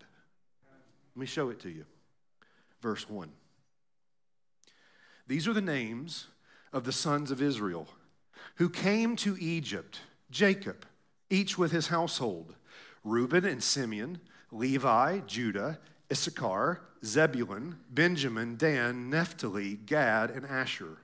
Let 1.15 1.19
me 1.19 1.25
show 1.25 1.49
it 1.49 1.59
to 1.61 1.69
you. 1.69 1.85
Verse 2.81 3.09
1. 3.09 3.29
These 5.27 5.47
are 5.47 5.53
the 5.53 5.61
names 5.61 6.27
of 6.71 6.85
the 6.85 6.93
sons 6.93 7.31
of 7.31 7.41
Israel 7.41 7.87
who 8.55 8.69
came 8.69 9.15
to 9.17 9.37
Egypt 9.39 9.99
Jacob, 10.31 10.85
each 11.29 11.57
with 11.57 11.71
his 11.71 11.87
household, 11.87 12.55
Reuben 13.03 13.45
and 13.45 13.63
Simeon, 13.63 14.19
Levi, 14.51 15.19
Judah, 15.27 15.79
Issachar, 16.11 16.81
Zebulun, 17.03 17.79
Benjamin, 17.89 18.55
Dan, 18.55 19.09
Naphtali, 19.09 19.75
Gad, 19.75 20.29
and 20.29 20.45
Asher. 20.45 20.97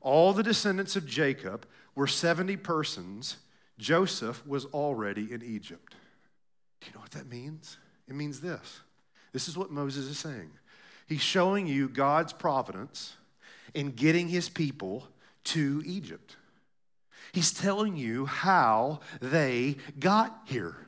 All 0.00 0.32
the 0.32 0.42
descendants 0.42 0.96
of 0.96 1.06
Jacob 1.06 1.66
were 1.94 2.06
70 2.06 2.56
persons. 2.58 3.36
Joseph 3.78 4.46
was 4.46 4.66
already 4.66 5.32
in 5.32 5.42
Egypt. 5.42 5.94
Do 6.80 6.86
you 6.88 6.94
know 6.94 7.00
what 7.00 7.12
that 7.12 7.28
means? 7.28 7.76
It 8.08 8.14
means 8.14 8.40
this. 8.40 8.80
This 9.32 9.48
is 9.48 9.56
what 9.56 9.70
Moses 9.70 10.06
is 10.06 10.18
saying. 10.18 10.50
He's 11.06 11.20
showing 11.20 11.66
you 11.66 11.88
God's 11.88 12.32
providence 12.32 13.14
in 13.74 13.90
getting 13.90 14.28
his 14.28 14.48
people 14.48 15.06
to 15.44 15.82
Egypt. 15.86 16.36
He's 17.32 17.52
telling 17.52 17.96
you 17.96 18.26
how 18.26 19.00
they 19.20 19.76
got 19.98 20.40
here. 20.46 20.87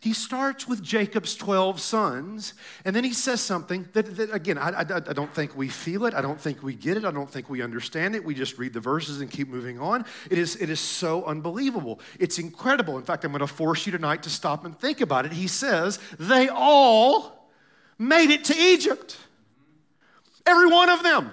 He 0.00 0.12
starts 0.12 0.68
with 0.68 0.82
Jacob's 0.82 1.34
12 1.34 1.80
sons, 1.80 2.54
and 2.84 2.94
then 2.94 3.02
he 3.02 3.12
says 3.12 3.40
something 3.40 3.88
that, 3.94 4.16
that 4.16 4.32
again, 4.32 4.56
I, 4.56 4.68
I, 4.68 4.80
I, 4.80 5.12
don't 5.12 5.34
think 5.34 5.56
we 5.56 5.68
feel 5.68 6.06
it. 6.06 6.14
I 6.14 6.20
don't 6.20 6.40
think 6.40 6.62
we 6.62 6.74
get 6.74 6.96
it. 6.96 7.04
I 7.04 7.10
don't 7.10 7.28
think 7.28 7.50
we 7.50 7.62
understand 7.62 8.14
it. 8.14 8.24
We 8.24 8.32
just 8.32 8.58
read 8.58 8.72
the 8.72 8.80
verses 8.80 9.20
and 9.20 9.28
keep 9.28 9.48
moving 9.48 9.80
on. 9.80 10.04
It 10.30 10.38
is, 10.38 10.54
it 10.56 10.70
is 10.70 10.78
so 10.78 11.24
unbelievable. 11.24 11.98
It's 12.20 12.38
incredible. 12.38 12.96
In 12.96 13.02
fact, 13.02 13.24
I'm 13.24 13.32
going 13.32 13.40
to 13.40 13.48
force 13.48 13.86
you 13.86 13.92
tonight 13.92 14.22
to 14.22 14.30
stop 14.30 14.64
and 14.64 14.78
think 14.78 15.00
about 15.00 15.26
it. 15.26 15.32
He 15.32 15.48
says, 15.48 15.98
They 16.18 16.48
all 16.48 17.50
made 17.98 18.30
it 18.30 18.44
to 18.44 18.56
Egypt. 18.56 19.16
Every 20.46 20.70
one 20.70 20.88
of 20.88 21.02
them, 21.02 21.30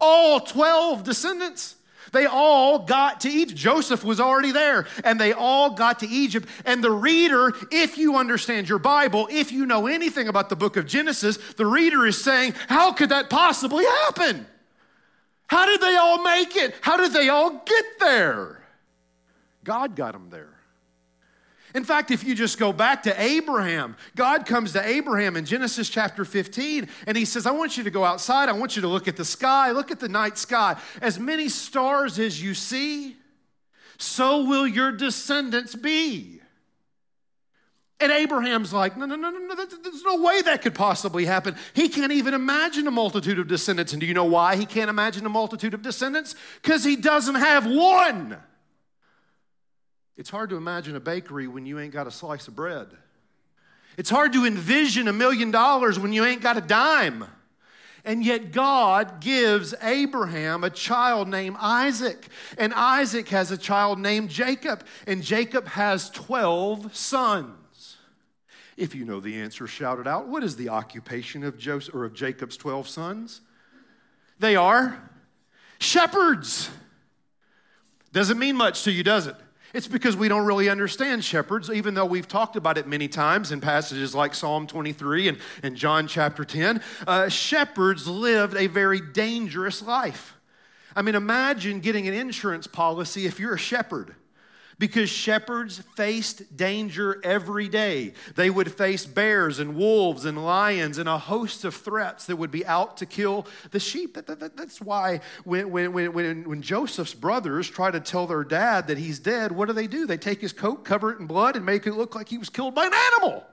all 0.00 0.40
12 0.40 1.04
descendants. 1.04 1.76
They 2.12 2.26
all 2.26 2.80
got 2.80 3.20
to 3.20 3.28
Egypt. 3.28 3.58
Joseph 3.58 4.04
was 4.04 4.20
already 4.20 4.52
there, 4.52 4.86
and 5.04 5.20
they 5.20 5.32
all 5.32 5.70
got 5.70 6.00
to 6.00 6.08
Egypt. 6.08 6.48
And 6.64 6.82
the 6.82 6.90
reader, 6.90 7.52
if 7.70 7.98
you 7.98 8.16
understand 8.16 8.68
your 8.68 8.78
Bible, 8.78 9.28
if 9.30 9.52
you 9.52 9.66
know 9.66 9.86
anything 9.86 10.28
about 10.28 10.48
the 10.48 10.56
book 10.56 10.76
of 10.76 10.86
Genesis, 10.86 11.38
the 11.54 11.66
reader 11.66 12.06
is 12.06 12.22
saying, 12.22 12.54
How 12.68 12.92
could 12.92 13.10
that 13.10 13.30
possibly 13.30 13.84
happen? 13.84 14.46
How 15.46 15.66
did 15.66 15.80
they 15.80 15.96
all 15.96 16.22
make 16.22 16.56
it? 16.56 16.74
How 16.82 16.96
did 16.96 17.12
they 17.12 17.28
all 17.28 17.62
get 17.64 17.84
there? 18.00 18.62
God 19.64 19.96
got 19.96 20.12
them 20.12 20.28
there. 20.30 20.57
In 21.74 21.84
fact, 21.84 22.10
if 22.10 22.24
you 22.24 22.34
just 22.34 22.58
go 22.58 22.72
back 22.72 23.02
to 23.04 23.20
Abraham, 23.20 23.96
God 24.16 24.46
comes 24.46 24.72
to 24.72 24.86
Abraham 24.86 25.36
in 25.36 25.44
Genesis 25.44 25.88
chapter 25.88 26.24
15, 26.24 26.88
and 27.06 27.16
he 27.16 27.24
says, 27.24 27.46
I 27.46 27.50
want 27.50 27.76
you 27.76 27.84
to 27.84 27.90
go 27.90 28.04
outside. 28.04 28.48
I 28.48 28.52
want 28.52 28.76
you 28.76 28.82
to 28.82 28.88
look 28.88 29.08
at 29.08 29.16
the 29.16 29.24
sky, 29.24 29.70
look 29.72 29.90
at 29.90 30.00
the 30.00 30.08
night 30.08 30.38
sky. 30.38 30.76
As 31.02 31.18
many 31.18 31.48
stars 31.48 32.18
as 32.18 32.42
you 32.42 32.54
see, 32.54 33.16
so 33.98 34.44
will 34.44 34.66
your 34.66 34.92
descendants 34.92 35.74
be. 35.74 36.40
And 38.00 38.12
Abraham's 38.12 38.72
like, 38.72 38.96
no, 38.96 39.06
no, 39.06 39.16
no, 39.16 39.30
no, 39.30 39.38
no, 39.38 39.54
there's 39.56 40.04
no 40.04 40.22
way 40.22 40.40
that 40.42 40.62
could 40.62 40.74
possibly 40.74 41.24
happen. 41.24 41.56
He 41.74 41.88
can't 41.88 42.12
even 42.12 42.32
imagine 42.32 42.86
a 42.86 42.92
multitude 42.92 43.40
of 43.40 43.48
descendants. 43.48 43.92
And 43.92 44.00
do 44.00 44.06
you 44.06 44.14
know 44.14 44.24
why 44.24 44.54
he 44.54 44.66
can't 44.66 44.88
imagine 44.88 45.26
a 45.26 45.28
multitude 45.28 45.74
of 45.74 45.82
descendants? 45.82 46.36
Because 46.62 46.84
he 46.84 46.94
doesn't 46.94 47.34
have 47.34 47.66
one. 47.66 48.38
It's 50.18 50.30
hard 50.30 50.50
to 50.50 50.56
imagine 50.56 50.96
a 50.96 51.00
bakery 51.00 51.46
when 51.46 51.64
you 51.64 51.78
ain't 51.78 51.92
got 51.92 52.08
a 52.08 52.10
slice 52.10 52.48
of 52.48 52.56
bread. 52.56 52.88
It's 53.96 54.10
hard 54.10 54.32
to 54.32 54.44
envision 54.44 55.06
a 55.06 55.12
million 55.12 55.52
dollars 55.52 55.98
when 55.98 56.12
you 56.12 56.24
ain't 56.24 56.42
got 56.42 56.56
a 56.56 56.60
dime. 56.60 57.24
And 58.04 58.24
yet, 58.24 58.50
God 58.52 59.20
gives 59.20 59.74
Abraham 59.80 60.64
a 60.64 60.70
child 60.70 61.28
named 61.28 61.56
Isaac. 61.60 62.26
And 62.56 62.74
Isaac 62.74 63.28
has 63.28 63.52
a 63.52 63.56
child 63.56 64.00
named 64.00 64.28
Jacob. 64.28 64.84
And 65.06 65.22
Jacob 65.22 65.68
has 65.68 66.10
12 66.10 66.96
sons. 66.96 67.96
If 68.76 68.94
you 68.94 69.04
know 69.04 69.20
the 69.20 69.40
answer, 69.40 69.66
shout 69.66 70.00
it 70.00 70.06
out. 70.06 70.26
What 70.26 70.42
is 70.42 70.56
the 70.56 70.68
occupation 70.68 71.44
of, 71.44 71.58
Joseph, 71.58 71.94
or 71.94 72.04
of 72.04 72.12
Jacob's 72.12 72.56
12 72.56 72.88
sons? 72.88 73.40
They 74.40 74.56
are 74.56 75.10
shepherds. 75.78 76.70
Doesn't 78.12 78.38
mean 78.38 78.56
much 78.56 78.82
to 78.84 78.90
you, 78.90 79.04
does 79.04 79.26
it? 79.28 79.36
It's 79.74 79.86
because 79.86 80.16
we 80.16 80.28
don't 80.28 80.46
really 80.46 80.68
understand 80.68 81.24
shepherds, 81.24 81.70
even 81.70 81.94
though 81.94 82.06
we've 82.06 82.28
talked 82.28 82.56
about 82.56 82.78
it 82.78 82.86
many 82.86 83.08
times 83.08 83.52
in 83.52 83.60
passages 83.60 84.14
like 84.14 84.34
Psalm 84.34 84.66
23 84.66 85.28
and, 85.28 85.38
and 85.62 85.76
John 85.76 86.08
chapter 86.08 86.44
10. 86.44 86.82
Uh, 87.06 87.28
shepherds 87.28 88.06
lived 88.06 88.56
a 88.56 88.66
very 88.66 89.00
dangerous 89.00 89.82
life. 89.82 90.36
I 90.96 91.02
mean, 91.02 91.14
imagine 91.14 91.80
getting 91.80 92.08
an 92.08 92.14
insurance 92.14 92.66
policy 92.66 93.26
if 93.26 93.38
you're 93.38 93.54
a 93.54 93.58
shepherd 93.58 94.14
because 94.78 95.10
shepherds 95.10 95.82
faced 95.96 96.56
danger 96.56 97.20
every 97.24 97.68
day. 97.68 98.14
They 98.36 98.50
would 98.50 98.72
face 98.72 99.04
bears 99.06 99.58
and 99.58 99.76
wolves 99.76 100.24
and 100.24 100.44
lions 100.44 100.98
and 100.98 101.08
a 101.08 101.18
host 101.18 101.64
of 101.64 101.74
threats 101.74 102.26
that 102.26 102.36
would 102.36 102.50
be 102.50 102.64
out 102.64 102.96
to 102.98 103.06
kill 103.06 103.46
the 103.70 103.80
sheep. 103.80 104.14
That, 104.14 104.26
that, 104.26 104.56
that's 104.56 104.80
why 104.80 105.20
when, 105.44 105.70
when, 105.70 105.92
when, 105.92 106.48
when 106.48 106.62
Joseph's 106.62 107.14
brothers 107.14 107.68
try 107.68 107.90
to 107.90 108.00
tell 108.00 108.26
their 108.26 108.44
dad 108.44 108.86
that 108.86 108.98
he's 108.98 109.18
dead, 109.18 109.52
what 109.52 109.66
do 109.66 109.72
they 109.72 109.86
do? 109.86 110.06
They 110.06 110.16
take 110.16 110.40
his 110.40 110.52
coat, 110.52 110.84
cover 110.84 111.12
it 111.12 111.18
in 111.18 111.26
blood, 111.26 111.56
and 111.56 111.66
make 111.66 111.86
it 111.86 111.94
look 111.94 112.14
like 112.14 112.28
he 112.28 112.38
was 112.38 112.48
killed 112.48 112.74
by 112.74 112.86
an 112.86 112.94
animal 112.94 113.44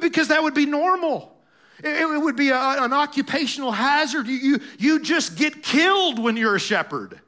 because 0.00 0.28
that 0.28 0.42
would 0.42 0.54
be 0.54 0.66
normal. 0.66 1.36
It, 1.82 2.22
would 2.22 2.36
be 2.36 2.50
a, 2.50 2.56
an 2.56 2.92
occupational 2.92 3.72
hazard. 3.72 4.26
You, 4.26 4.36
you, 4.36 4.60
you 4.78 5.00
just 5.00 5.36
get 5.36 5.62
killed 5.62 6.18
when 6.18 6.36
you're 6.36 6.54
a 6.54 6.60
shepherd. 6.60 7.20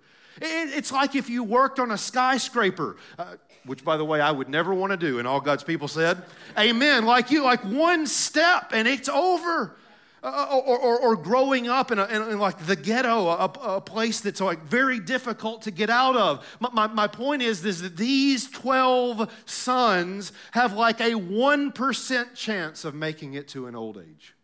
It's 0.45 0.93
like 0.93 1.15
if 1.15 1.31
you 1.31 1.43
worked 1.43 1.79
on 1.79 1.91
a 1.91 1.99
skyscraper, 1.99 2.97
uh, 3.19 3.37
which, 3.65 3.85
by 3.85 3.97
the 3.97 4.05
way, 4.05 4.21
I 4.21 4.31
would 4.31 4.49
never 4.49 4.75
want 4.75 4.91
to 4.91 4.97
do. 4.97 5.19
And 5.19 5.27
all 5.27 5.41
God's 5.41 5.65
people 5.65 5.89
said, 5.89 6.23
Amen. 6.59 7.07
Like 7.07 7.31
you, 7.31 7.43
like 7.43 7.65
one 7.65 8.07
step 8.07 8.73
and 8.73 8.87
it's 8.87 9.09
over. 9.09 9.77
Uh, 10.23 10.27
uh 10.27 10.57
or, 10.57 10.79
or, 10.79 10.99
or, 11.01 11.17
growing 11.17 11.69
up 11.69 11.91
in, 11.91 11.99
a, 11.99 12.07
in, 12.07 12.39
like 12.39 12.59
the 12.67 12.77
ghetto, 12.77 13.29
a, 13.29 13.45
a, 13.77 13.81
place 13.81 14.21
that's 14.21 14.41
like 14.41 14.63
very 14.63 14.99
difficult 14.99 15.61
to 15.63 15.71
get 15.71 15.91
out 15.91 16.17
of. 16.17 16.47
My, 16.61 16.71
my, 16.73 16.87
my 16.87 17.07
point 17.07 17.43
is, 17.43 17.63
is 17.63 17.83
that 17.83 17.99
these 17.99 18.51
12 18.51 19.31
sons 19.45 20.33
have 20.53 20.73
like 20.73 21.01
a 21.01 21.13
1% 21.13 22.35
chance 22.35 22.87
of 22.87 22.95
making 22.95 23.35
it 23.35 23.49
to 23.49 23.67
an 23.67 23.77
old 23.77 23.99
age. 23.99 24.35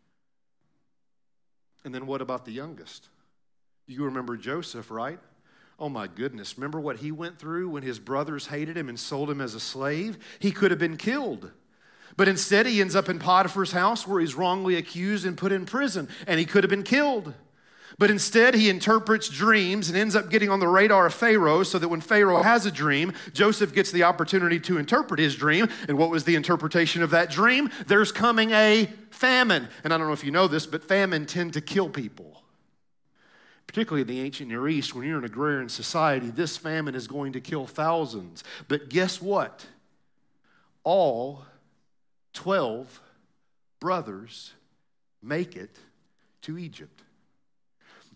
And 1.83 1.95
then 1.95 2.07
what 2.07 2.21
about 2.21 2.45
the 2.45 2.53
youngest? 2.53 3.09
You 3.87 4.05
remember 4.05 4.37
Joseph, 4.37 4.91
right? 4.91 5.19
Oh 5.81 5.89
my 5.89 6.07
goodness, 6.07 6.59
remember 6.59 6.79
what 6.79 6.99
he 6.99 7.11
went 7.11 7.39
through 7.39 7.71
when 7.71 7.83
his 7.83 7.99
brothers 7.99 8.49
hated 8.49 8.77
him 8.77 8.91
and 8.91 9.01
sold 9.01 9.31
him 9.31 9.41
as 9.41 9.55
a 9.55 9.61
slave? 9.61 10.19
He 10.39 10.53
could 10.53 10.71
have 10.71 10.79
been 10.79 10.99
killed. 10.99 11.51
But 12.19 12.29
instead, 12.29 12.67
he 12.67 12.83
ends 12.83 12.95
up 12.95 13.09
in 13.09 13.19
Potiphar's 13.19 13.73
house 13.73 14.07
where 14.07 14.21
he's 14.21 14.35
wrongly 14.35 14.77
accused 14.77 15.25
and 15.25 15.39
put 15.39 15.53
in 15.53 15.65
prison, 15.65 16.09
and 16.27 16.39
he 16.39 16.45
could 16.45 16.65
have 16.65 16.71
been 16.71 16.83
killed. 16.83 17.33
But 17.99 18.11
instead, 18.11 18.55
he 18.55 18.69
interprets 18.69 19.31
dreams 19.31 19.89
and 19.89 19.97
ends 19.97 20.15
up 20.15 20.29
getting 20.29 20.51
on 20.51 20.61
the 20.61 20.69
radar 20.69 21.07
of 21.07 21.15
Pharaoh 21.15 21.63
so 21.63 21.79
that 21.79 21.89
when 21.89 22.03
Pharaoh 22.03 22.43
has 22.43 22.67
a 22.67 22.71
dream, 22.71 23.15
Joseph 23.33 23.75
gets 23.75 23.91
the 23.91 24.03
opportunity 24.03 24.61
to 24.61 24.77
interpret 24.77 25.19
his 25.19 25.35
dream. 25.35 25.69
And 25.89 25.97
what 25.97 26.11
was 26.11 26.25
the 26.25 26.35
interpretation 26.35 27.03
of 27.03 27.11
that 27.11 27.31
dream? 27.31 27.71
There's 27.87 28.13
coming 28.13 28.51
a 28.51 28.89
famine. 29.11 29.69
And 29.83 29.95
I 29.95 29.99
don't 29.99 30.07
know 30.07 30.13
if 30.13 30.25
you 30.25 30.31
know 30.31 30.47
this, 30.47 30.67
but 30.67 30.85
famine 30.85 31.27
tend 31.27 31.55
to 31.55 31.61
kill 31.61 31.89
people 31.89 32.40
particularly 33.71 34.01
in 34.01 34.09
the 34.09 34.21
ancient 34.21 34.49
Near 34.49 34.67
East, 34.67 34.97
when 34.97 35.07
you're 35.07 35.19
an 35.19 35.25
agrarian 35.25 35.69
society, 35.69 36.29
this 36.29 36.57
famine 36.57 36.97
is 36.97 37.07
going 37.07 37.35
to 37.35 37.41
kill 37.41 37.69
thousands. 37.69 38.43
But 38.67 38.89
guess 38.89 39.23
what? 39.23 39.65
All 40.83 41.45
12 42.33 43.01
brothers 43.79 44.55
make 45.23 45.55
it 45.55 45.79
to 46.43 46.59
Egypt. 46.59 47.01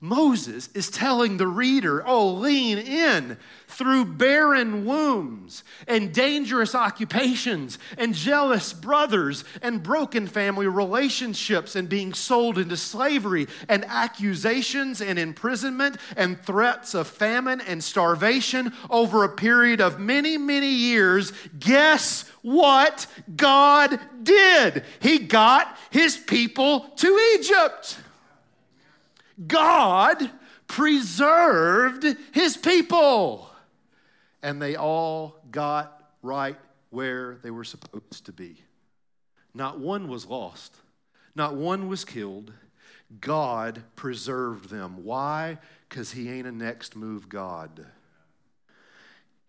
Moses 0.01 0.69
is 0.75 0.91
telling 0.91 1.37
the 1.37 1.47
reader, 1.47 2.07
oh, 2.07 2.35
lean 2.35 2.79
in 2.79 3.39
through 3.69 4.05
barren 4.05 4.85
wombs 4.85 5.65
and 5.89 6.13
dangerous 6.13 6.75
occupations 6.75 7.79
and 7.97 8.15
jealous 8.15 8.73
brothers 8.73 9.45
and 9.63 9.83
broken 9.83 10.27
family 10.27 10.67
relationships 10.67 11.75
and 11.75 11.89
being 11.89 12.13
sold 12.13 12.59
into 12.59 12.77
slavery 12.77 13.47
and 13.69 13.85
accusations 13.87 15.01
and 15.01 15.19
imprisonment 15.19 15.97
and 16.17 16.41
threats 16.43 16.95
of 16.95 17.07
famine 17.07 17.61
and 17.63 17.83
starvation 17.83 18.73
over 18.91 19.25
a 19.25 19.29
period 19.29 19.81
of 19.81 19.99
many, 19.99 20.37
many 20.37 20.71
years. 20.71 21.33
Guess 21.59 22.31
what 22.43 23.07
God 23.35 23.99
did? 24.23 24.85
He 25.01 25.19
got 25.21 25.79
his 25.91 26.17
people 26.17 26.81
to 26.97 27.37
Egypt. 27.39 27.99
God 29.47 30.31
preserved 30.67 32.05
his 32.33 32.57
people. 32.57 33.51
And 34.43 34.61
they 34.61 34.77
all 34.77 35.37
got 35.51 36.03
right 36.23 36.57
where 36.91 37.39
they 37.43 37.51
were 37.51 37.65
supposed 37.65 38.27
to 38.27 38.33
be. 38.33 38.57
Not 39.55 39.79
one 39.79 40.09
was 40.09 40.27
lost, 40.27 40.77
not 41.35 41.55
one 41.55 41.89
was 41.89 42.05
killed. 42.05 42.53
God 43.21 43.85
preserved 43.95 44.71
them. 44.71 45.05
Why? 45.05 45.59
Because 45.89 46.11
he 46.13 46.31
ain't 46.31 46.47
a 46.47 46.53
next 46.53 46.97
move 46.97 47.29
God. 47.29 47.87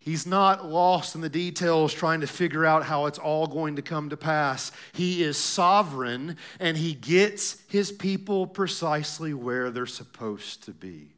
He's 0.06 0.28
not 0.28 0.70
lost 0.70 1.16
in 1.16 1.22
the 1.22 1.30
details 1.30 1.92
trying 1.92 2.22
to 2.22 2.28
figure 2.28 2.64
out 2.64 2.84
how 2.84 3.08
it's 3.08 3.18
all 3.18 3.48
going 3.48 3.76
to 3.78 3.82
come 3.82 4.12
to 4.12 4.18
pass. 4.18 4.72
He 4.94 5.24
is 5.24 5.36
sovereign 5.36 6.38
and 6.60 6.78
he 6.78 6.94
gets 6.94 7.58
his 7.68 7.92
people 7.92 8.46
precisely 8.46 9.34
where 9.34 9.72
they're 9.72 9.88
supposed 9.88 10.64
to 10.66 10.72
be. 10.72 11.10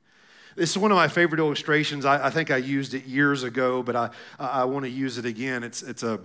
This 0.55 0.71
is 0.71 0.77
one 0.77 0.91
of 0.91 0.95
my 0.95 1.09
favorite 1.09 1.39
illustrations. 1.39 2.05
I, 2.05 2.27
I 2.27 2.29
think 2.29 2.49
I 2.49 2.57
used 2.57 2.93
it 2.93 3.05
years 3.05 3.43
ago, 3.43 3.83
but 3.83 3.97
I, 3.97 4.09
I 4.39 4.63
want 4.63 4.85
to 4.85 4.89
use 4.89 5.17
it 5.17 5.25
again. 5.25 5.63
It's, 5.63 5.83
it's 5.83 6.03
a 6.03 6.21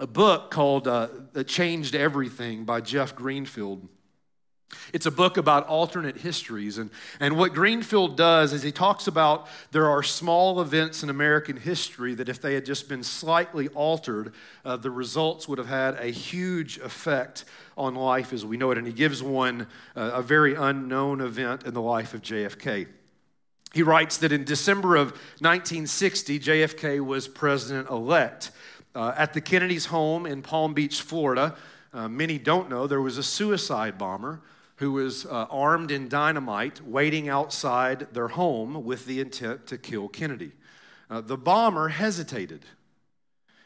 a 0.00 0.06
book 0.06 0.50
called 0.50 0.88
uh, 0.88 1.08
Changed 1.46 1.94
Everything 1.94 2.64
by 2.64 2.80
Jeff 2.80 3.14
Greenfield. 3.14 3.86
It's 4.92 5.06
a 5.06 5.10
book 5.10 5.36
about 5.36 5.66
alternate 5.66 6.16
histories. 6.16 6.78
And, 6.78 6.90
and 7.20 7.36
what 7.36 7.54
Greenfield 7.54 8.16
does 8.16 8.52
is 8.52 8.62
he 8.62 8.72
talks 8.72 9.06
about 9.06 9.48
there 9.72 9.88
are 9.88 10.02
small 10.02 10.60
events 10.60 11.02
in 11.02 11.10
American 11.10 11.56
history 11.56 12.14
that, 12.14 12.28
if 12.28 12.40
they 12.40 12.54
had 12.54 12.64
just 12.64 12.88
been 12.88 13.02
slightly 13.02 13.68
altered, 13.68 14.32
uh, 14.64 14.76
the 14.76 14.90
results 14.90 15.48
would 15.48 15.58
have 15.58 15.68
had 15.68 15.94
a 15.94 16.06
huge 16.06 16.78
effect 16.78 17.44
on 17.76 17.94
life 17.94 18.32
as 18.32 18.44
we 18.44 18.56
know 18.56 18.70
it. 18.70 18.78
And 18.78 18.86
he 18.86 18.92
gives 18.92 19.22
one, 19.22 19.66
uh, 19.96 20.10
a 20.14 20.22
very 20.22 20.54
unknown 20.54 21.20
event 21.20 21.64
in 21.64 21.74
the 21.74 21.82
life 21.82 22.14
of 22.14 22.22
JFK. 22.22 22.86
He 23.72 23.82
writes 23.82 24.18
that 24.18 24.32
in 24.32 24.44
December 24.44 24.96
of 24.96 25.12
1960, 25.38 26.40
JFK 26.40 27.00
was 27.04 27.28
president 27.28 27.88
elect. 27.88 28.50
Uh, 28.92 29.14
at 29.16 29.32
the 29.32 29.40
Kennedy's 29.40 29.86
home 29.86 30.26
in 30.26 30.42
Palm 30.42 30.74
Beach, 30.74 31.02
Florida, 31.02 31.56
uh, 31.92 32.08
many 32.08 32.38
don't 32.38 32.68
know 32.68 32.88
there 32.88 33.00
was 33.00 33.18
a 33.18 33.22
suicide 33.22 33.96
bomber 33.96 34.40
who 34.80 34.92
was 34.92 35.26
uh, 35.26 35.46
armed 35.50 35.90
in 35.90 36.08
dynamite 36.08 36.80
waiting 36.80 37.28
outside 37.28 38.06
their 38.14 38.28
home 38.28 38.82
with 38.82 39.04
the 39.04 39.20
intent 39.20 39.66
to 39.66 39.76
kill 39.76 40.08
Kennedy. 40.08 40.52
Uh, 41.10 41.20
the 41.20 41.36
bomber 41.36 41.88
hesitated. 41.88 42.64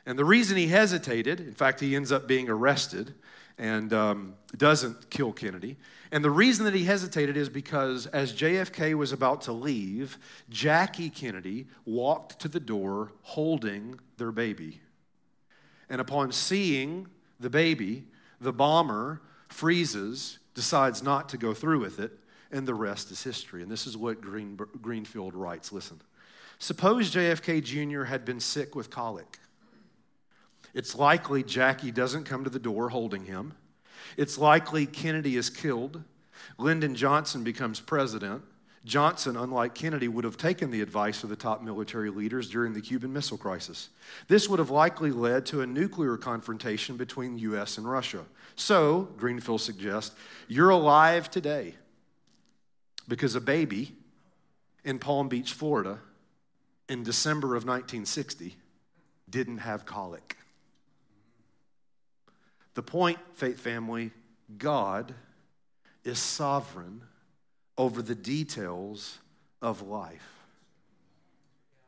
And 0.06 0.18
the 0.18 0.24
reason 0.24 0.56
he 0.56 0.66
hesitated, 0.66 1.38
in 1.38 1.54
fact, 1.54 1.78
he 1.78 1.94
ends 1.94 2.10
up 2.10 2.26
being 2.26 2.48
arrested 2.48 3.14
and 3.56 3.92
um, 3.92 4.34
doesn't 4.56 5.08
kill 5.08 5.32
Kennedy. 5.32 5.76
And 6.10 6.24
the 6.24 6.32
reason 6.32 6.64
that 6.64 6.74
he 6.74 6.82
hesitated 6.82 7.36
is 7.36 7.48
because 7.48 8.06
as 8.06 8.32
JFK 8.32 8.94
was 8.94 9.12
about 9.12 9.42
to 9.42 9.52
leave, 9.52 10.18
Jackie 10.50 11.10
Kennedy 11.10 11.68
walked 11.84 12.40
to 12.40 12.48
the 12.48 12.58
door 12.58 13.12
holding 13.22 14.00
their 14.16 14.32
baby. 14.32 14.80
And 15.88 16.00
upon 16.00 16.32
seeing 16.32 17.06
the 17.38 17.50
baby, 17.50 18.02
the 18.40 18.52
bomber 18.52 19.22
freezes 19.48 20.40
decides 20.54 21.02
not 21.02 21.28
to 21.30 21.36
go 21.36 21.52
through 21.54 21.80
with 21.80 21.98
it, 21.98 22.12
and 22.50 22.66
the 22.66 22.74
rest 22.74 23.10
is 23.10 23.22
history. 23.22 23.62
And 23.62 23.70
this 23.70 23.86
is 23.86 23.96
what 23.96 24.20
Green, 24.20 24.56
Greenfield 24.56 25.34
writes. 25.34 25.72
Listen. 25.72 26.00
Suppose 26.58 27.12
JFK 27.12 27.62
Jr. 27.62 28.04
had 28.04 28.24
been 28.24 28.40
sick 28.40 28.74
with 28.74 28.90
colic. 28.90 29.38
It's 30.72 30.94
likely 30.94 31.42
Jackie 31.42 31.90
doesn't 31.90 32.24
come 32.24 32.44
to 32.44 32.50
the 32.50 32.58
door 32.58 32.88
holding 32.88 33.24
him. 33.24 33.54
It's 34.16 34.38
likely 34.38 34.86
Kennedy 34.86 35.36
is 35.36 35.50
killed. 35.50 36.02
Lyndon 36.58 36.94
Johnson 36.94 37.44
becomes 37.44 37.80
president. 37.80 38.42
Johnson, 38.84 39.36
unlike 39.36 39.74
Kennedy, 39.74 40.08
would 40.08 40.24
have 40.24 40.36
taken 40.36 40.70
the 40.70 40.82
advice 40.82 41.22
of 41.22 41.30
the 41.30 41.36
top 41.36 41.62
military 41.62 42.10
leaders 42.10 42.50
during 42.50 42.74
the 42.74 42.82
Cuban 42.82 43.12
Missile 43.12 43.38
Crisis. 43.38 43.88
This 44.28 44.48
would 44.48 44.58
have 44.58 44.70
likely 44.70 45.10
led 45.10 45.46
to 45.46 45.62
a 45.62 45.66
nuclear 45.66 46.18
confrontation 46.18 46.96
between 46.96 47.34
the 47.34 47.40
U.S. 47.42 47.78
and 47.78 47.90
Russia. 47.90 48.24
So, 48.56 49.08
Greenfield 49.16 49.60
suggests, 49.60 50.14
you're 50.48 50.70
alive 50.70 51.30
today 51.30 51.74
because 53.08 53.34
a 53.34 53.40
baby 53.40 53.92
in 54.84 54.98
Palm 54.98 55.28
Beach, 55.28 55.52
Florida, 55.52 55.98
in 56.88 57.02
December 57.02 57.48
of 57.48 57.64
1960, 57.64 58.56
didn't 59.28 59.58
have 59.58 59.86
colic. 59.86 60.36
The 62.74 62.82
point, 62.82 63.18
faith 63.34 63.60
family, 63.60 64.10
God 64.58 65.14
is 66.04 66.18
sovereign 66.18 67.02
over 67.78 68.02
the 68.02 68.14
details 68.14 69.18
of 69.62 69.82
life, 69.82 70.44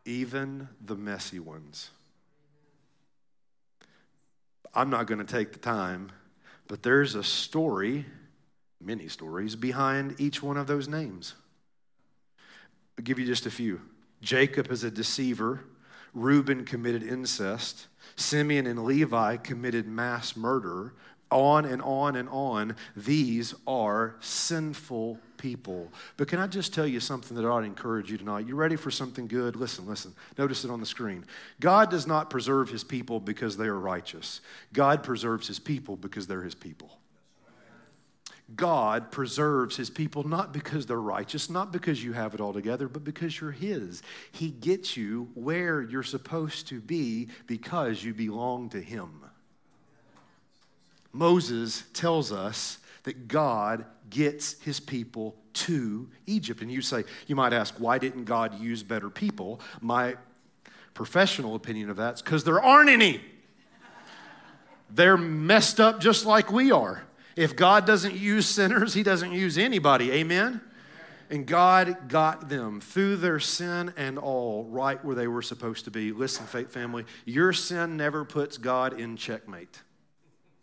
even 0.04 0.68
the 0.84 0.96
messy 0.96 1.38
ones. 1.38 1.90
I'm 4.74 4.90
not 4.90 5.06
going 5.06 5.18
to 5.18 5.24
take 5.24 5.52
the 5.52 5.58
time, 5.58 6.10
but 6.68 6.82
there's 6.82 7.14
a 7.14 7.22
story, 7.22 8.06
many 8.80 9.08
stories, 9.08 9.56
behind 9.56 10.20
each 10.20 10.42
one 10.42 10.56
of 10.56 10.66
those 10.66 10.88
names. 10.88 11.34
I'll 12.98 13.04
give 13.04 13.18
you 13.18 13.26
just 13.26 13.46
a 13.46 13.50
few. 13.50 13.80
Jacob 14.20 14.70
is 14.70 14.84
a 14.84 14.90
deceiver. 14.90 15.60
Reuben 16.14 16.64
committed 16.64 17.02
incest. 17.02 17.88
Simeon 18.16 18.66
and 18.66 18.84
Levi 18.84 19.36
committed 19.36 19.86
mass 19.86 20.36
murder 20.36 20.94
on 21.30 21.64
and 21.64 21.82
on 21.82 22.16
and 22.16 22.28
on. 22.28 22.76
These 22.94 23.54
are 23.66 24.16
sinful 24.20 25.18
people. 25.46 25.92
But 26.16 26.26
can 26.26 26.40
I 26.40 26.48
just 26.48 26.74
tell 26.74 26.88
you 26.88 26.98
something 26.98 27.36
that 27.36 27.46
ought 27.46 27.60
to 27.60 27.66
encourage 27.66 28.10
you 28.10 28.18
tonight? 28.18 28.48
You 28.48 28.56
ready 28.56 28.74
for 28.74 28.90
something 28.90 29.28
good? 29.28 29.54
Listen, 29.54 29.86
listen. 29.86 30.12
Notice 30.36 30.64
it 30.64 30.72
on 30.72 30.80
the 30.80 30.86
screen. 30.86 31.24
God 31.60 31.88
does 31.88 32.04
not 32.04 32.30
preserve 32.30 32.68
his 32.68 32.82
people 32.82 33.20
because 33.20 33.56
they 33.56 33.66
are 33.66 33.78
righteous, 33.78 34.40
God 34.72 35.04
preserves 35.04 35.46
his 35.46 35.60
people 35.60 35.94
because 35.94 36.26
they're 36.26 36.42
his 36.42 36.56
people. 36.56 36.98
God 38.56 39.12
preserves 39.12 39.76
his 39.76 39.88
people 39.88 40.26
not 40.26 40.52
because 40.52 40.86
they're 40.86 41.00
righteous, 41.00 41.48
not 41.48 41.72
because 41.72 42.02
you 42.02 42.12
have 42.12 42.34
it 42.34 42.40
all 42.40 42.52
together, 42.52 42.88
but 42.88 43.04
because 43.04 43.40
you're 43.40 43.52
his. 43.52 44.02
He 44.32 44.50
gets 44.50 44.96
you 44.96 45.28
where 45.34 45.80
you're 45.80 46.04
supposed 46.04 46.66
to 46.68 46.80
be 46.80 47.28
because 47.46 48.02
you 48.02 48.14
belong 48.14 48.68
to 48.70 48.80
him. 48.80 49.10
Moses 51.12 51.84
tells 51.92 52.32
us 52.32 52.78
that 53.04 53.28
God 53.28 53.84
gets 54.10 54.60
his 54.62 54.80
people 54.80 55.36
to 55.52 56.08
Egypt. 56.26 56.60
And 56.62 56.70
you 56.70 56.82
say, 56.82 57.04
you 57.26 57.36
might 57.36 57.52
ask, 57.52 57.74
why 57.78 57.98
didn't 57.98 58.24
God 58.24 58.60
use 58.60 58.82
better 58.82 59.10
people? 59.10 59.60
My 59.80 60.16
professional 60.94 61.54
opinion 61.54 61.90
of 61.90 61.96
that 61.96 62.14
is 62.14 62.22
because 62.22 62.44
there 62.44 62.60
aren't 62.60 62.90
any. 62.90 63.20
They're 64.90 65.16
messed 65.16 65.80
up 65.80 66.00
just 66.00 66.26
like 66.26 66.52
we 66.52 66.70
are. 66.70 67.02
If 67.34 67.56
God 67.56 67.86
doesn't 67.86 68.14
use 68.14 68.46
sinners, 68.46 68.94
he 68.94 69.02
doesn't 69.02 69.32
use 69.32 69.58
anybody. 69.58 70.12
Amen? 70.12 70.60
And 71.28 71.44
God 71.44 72.08
got 72.08 72.48
them 72.48 72.80
through 72.80 73.16
their 73.16 73.40
sin 73.40 73.92
and 73.96 74.16
all 74.16 74.64
right 74.64 75.04
where 75.04 75.16
they 75.16 75.26
were 75.26 75.42
supposed 75.42 75.84
to 75.86 75.90
be. 75.90 76.12
Listen, 76.12 76.46
faith 76.46 76.72
family, 76.72 77.04
your 77.24 77.52
sin 77.52 77.96
never 77.96 78.24
puts 78.24 78.58
God 78.58 78.98
in 79.00 79.16
checkmate 79.16 79.82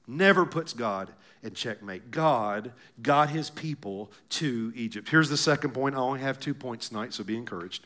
never 0.08 0.46
puts 0.46 0.74
God 0.74 1.12
in 1.44 1.54
checkmate. 1.54 2.10
God 2.12 2.72
got 3.02 3.30
his 3.30 3.50
people 3.50 4.12
to 4.30 4.72
Egypt. 4.76 5.10
Here's 5.10 5.30
the 5.30 5.38
second 5.38 5.74
point. 5.74 5.96
I 5.96 6.00
only 6.00 6.22
have 6.22 6.40
two 6.40 6.54
points 6.54 6.88
tonight, 6.90 7.14
so 7.14 7.24
be 7.24 7.38
encouraged. 7.38 7.86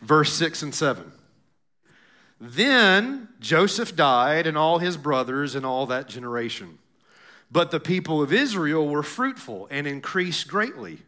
Verse 0.00 0.32
6 0.32 0.62
and 0.62 0.74
7. 0.74 1.12
Then 2.40 3.28
Joseph 3.40 3.96
died, 3.96 4.46
and 4.46 4.56
all 4.56 4.78
his 4.78 4.96
brothers, 4.96 5.54
and 5.54 5.66
all 5.66 5.86
that 5.86 6.08
generation. 6.08 6.78
But 7.50 7.70
the 7.70 7.80
people 7.80 8.22
of 8.22 8.32
Israel 8.32 8.88
were 8.88 9.02
fruitful 9.02 9.66
and 9.70 9.86
increased 9.86 10.48
greatly 10.48 10.98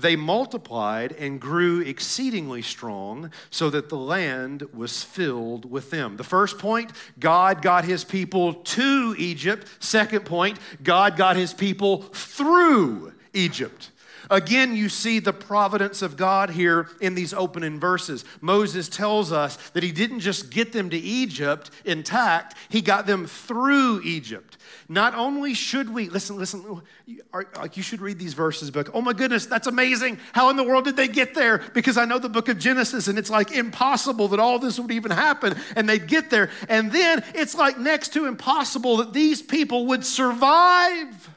they 0.00 0.16
multiplied 0.16 1.12
and 1.12 1.40
grew 1.40 1.80
exceedingly 1.80 2.62
strong, 2.62 3.30
so 3.50 3.70
that 3.70 3.88
the 3.88 3.96
land 3.96 4.62
was 4.74 5.02
filled 5.02 5.70
with 5.70 5.90
them. 5.90 6.16
The 6.16 6.24
first 6.24 6.58
point, 6.58 6.92
God 7.18 7.62
got 7.62 7.84
his 7.84 8.04
people 8.04 8.54
to 8.54 9.14
Egypt. 9.18 9.66
Second 9.80 10.24
point, 10.24 10.58
God 10.82 11.16
got 11.16 11.36
his 11.36 11.54
people 11.54 12.02
through 12.02 13.12
Egypt. 13.32 13.90
Again, 14.30 14.74
you 14.74 14.88
see 14.88 15.18
the 15.18 15.32
providence 15.32 16.02
of 16.02 16.16
God 16.16 16.50
here 16.50 16.88
in 17.00 17.14
these 17.14 17.32
opening 17.32 17.78
verses. 17.78 18.24
Moses 18.40 18.88
tells 18.88 19.32
us 19.32 19.56
that 19.70 19.82
he 19.82 19.92
didn't 19.92 20.20
just 20.20 20.50
get 20.50 20.72
them 20.72 20.90
to 20.90 20.96
Egypt 20.96 21.70
intact, 21.84 22.54
he 22.68 22.80
got 22.80 23.06
them 23.06 23.26
through 23.26 24.02
Egypt. 24.02 24.56
Not 24.88 25.14
only 25.14 25.54
should 25.54 25.92
we, 25.92 26.08
listen, 26.08 26.36
listen, 26.36 26.80
you 27.06 27.82
should 27.82 28.00
read 28.00 28.18
these 28.18 28.34
verses, 28.34 28.70
but 28.70 28.88
oh 28.94 29.00
my 29.00 29.12
goodness, 29.12 29.46
that's 29.46 29.66
amazing. 29.66 30.18
How 30.32 30.50
in 30.50 30.56
the 30.56 30.64
world 30.64 30.84
did 30.84 30.96
they 30.96 31.08
get 31.08 31.34
there? 31.34 31.58
Because 31.74 31.96
I 31.96 32.04
know 32.04 32.18
the 32.18 32.28
book 32.28 32.48
of 32.48 32.58
Genesis 32.58 33.08
and 33.08 33.18
it's 33.18 33.30
like 33.30 33.52
impossible 33.52 34.28
that 34.28 34.40
all 34.40 34.58
this 34.58 34.78
would 34.78 34.92
even 34.92 35.10
happen 35.10 35.56
and 35.74 35.88
they'd 35.88 36.06
get 36.06 36.30
there. 36.30 36.50
And 36.68 36.92
then 36.92 37.24
it's 37.34 37.54
like 37.54 37.78
next 37.78 38.12
to 38.14 38.26
impossible 38.26 38.98
that 38.98 39.12
these 39.12 39.42
people 39.42 39.86
would 39.86 40.04
survive. 40.04 41.30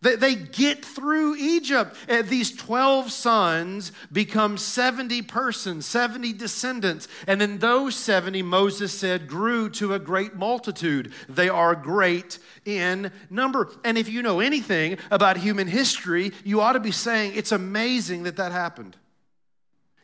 They, 0.00 0.16
they 0.16 0.34
get 0.34 0.84
through 0.84 1.36
Egypt. 1.36 1.96
These 2.24 2.56
12 2.56 3.10
sons 3.10 3.92
become 4.12 4.56
70 4.56 5.22
persons, 5.22 5.86
70 5.86 6.32
descendants. 6.34 7.08
And 7.26 7.40
then 7.40 7.58
those 7.58 7.96
70, 7.96 8.42
Moses 8.42 8.92
said, 8.92 9.26
grew 9.26 9.68
to 9.70 9.94
a 9.94 9.98
great 9.98 10.36
multitude. 10.36 11.12
They 11.28 11.48
are 11.48 11.74
great 11.74 12.38
in 12.64 13.10
number. 13.30 13.70
And 13.84 13.98
if 13.98 14.08
you 14.08 14.22
know 14.22 14.40
anything 14.40 14.98
about 15.10 15.36
human 15.36 15.66
history, 15.66 16.32
you 16.44 16.60
ought 16.60 16.74
to 16.74 16.80
be 16.80 16.92
saying, 16.92 17.32
it's 17.34 17.52
amazing 17.52 18.24
that 18.24 18.36
that 18.36 18.52
happened. 18.52 18.96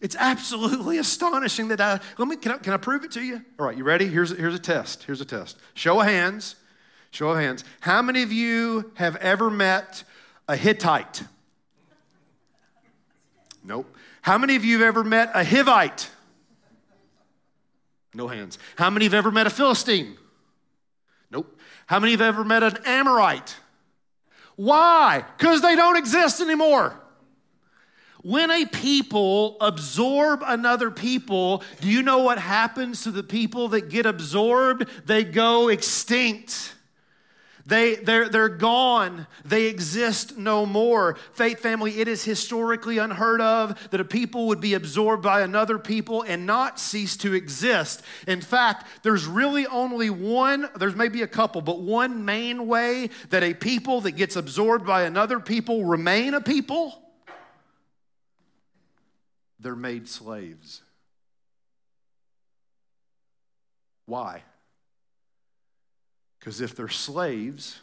It's 0.00 0.16
absolutely 0.16 0.98
astonishing 1.04 1.68
that 1.68 1.80
I, 1.80 2.00
let 2.18 2.28
me, 2.28 2.36
can 2.36 2.52
I, 2.52 2.58
can 2.58 2.72
I 2.72 2.78
prove 2.78 3.04
it 3.04 3.12
to 3.12 3.22
you? 3.22 3.42
All 3.58 3.66
right, 3.66 3.76
you 3.76 3.84
ready? 3.84 4.06
Here's, 4.06 4.36
here's 4.36 4.54
a 4.54 4.58
test. 4.58 5.04
Here's 5.04 5.20
a 5.20 5.24
test. 5.24 5.58
Show 5.74 6.00
of 6.00 6.06
hands. 6.06 6.56
Show 7.14 7.30
of 7.30 7.38
hands. 7.38 7.62
How 7.78 8.02
many 8.02 8.24
of 8.24 8.32
you 8.32 8.90
have 8.94 9.14
ever 9.16 9.48
met 9.48 10.02
a 10.48 10.56
Hittite? 10.56 11.22
Nope. 13.62 13.86
How 14.20 14.36
many 14.36 14.56
of 14.56 14.64
you 14.64 14.80
have 14.80 14.88
ever 14.88 15.04
met 15.04 15.30
a 15.32 15.44
Hivite? 15.44 16.08
No 18.14 18.26
hands. 18.26 18.58
How 18.74 18.90
many 18.90 19.04
have 19.04 19.14
ever 19.14 19.30
met 19.30 19.46
a 19.46 19.50
Philistine? 19.50 20.16
Nope. 21.30 21.56
How 21.86 22.00
many 22.00 22.10
have 22.10 22.20
ever 22.20 22.42
met 22.42 22.64
an 22.64 22.78
Amorite? 22.84 23.54
Why? 24.56 25.24
Because 25.38 25.62
they 25.62 25.76
don't 25.76 25.96
exist 25.96 26.40
anymore. 26.40 27.00
When 28.22 28.50
a 28.50 28.66
people 28.66 29.56
absorb 29.60 30.42
another 30.44 30.90
people, 30.90 31.62
do 31.80 31.88
you 31.88 32.02
know 32.02 32.24
what 32.24 32.40
happens 32.40 33.04
to 33.04 33.12
the 33.12 33.22
people 33.22 33.68
that 33.68 33.88
get 33.88 34.04
absorbed? 34.04 34.88
They 35.06 35.22
go 35.22 35.68
extinct. 35.68 36.73
They, 37.66 37.94
they're, 37.96 38.28
they're 38.28 38.50
gone. 38.50 39.26
They 39.44 39.64
exist 39.64 40.36
no 40.36 40.66
more. 40.66 41.16
Faith 41.32 41.60
family, 41.60 41.98
it 41.98 42.08
is 42.08 42.22
historically 42.22 42.98
unheard 42.98 43.40
of 43.40 43.90
that 43.90 44.00
a 44.00 44.04
people 44.04 44.48
would 44.48 44.60
be 44.60 44.74
absorbed 44.74 45.22
by 45.22 45.40
another 45.40 45.78
people 45.78 46.22
and 46.22 46.44
not 46.44 46.78
cease 46.78 47.16
to 47.18 47.32
exist. 47.32 48.02
In 48.26 48.42
fact, 48.42 48.86
there's 49.02 49.24
really 49.24 49.66
only 49.66 50.10
one, 50.10 50.68
there's 50.76 50.94
maybe 50.94 51.22
a 51.22 51.26
couple, 51.26 51.62
but 51.62 51.80
one 51.80 52.26
main 52.26 52.66
way 52.66 53.08
that 53.30 53.42
a 53.42 53.54
people 53.54 54.02
that 54.02 54.12
gets 54.12 54.36
absorbed 54.36 54.86
by 54.86 55.04
another 55.04 55.40
people 55.40 55.86
remain 55.86 56.34
a 56.34 56.42
people. 56.42 57.00
They're 59.58 59.74
made 59.74 60.06
slaves. 60.06 60.82
Why? 64.04 64.42
Because 66.44 66.60
if 66.60 66.76
they're 66.76 66.88
slaves, 66.88 67.80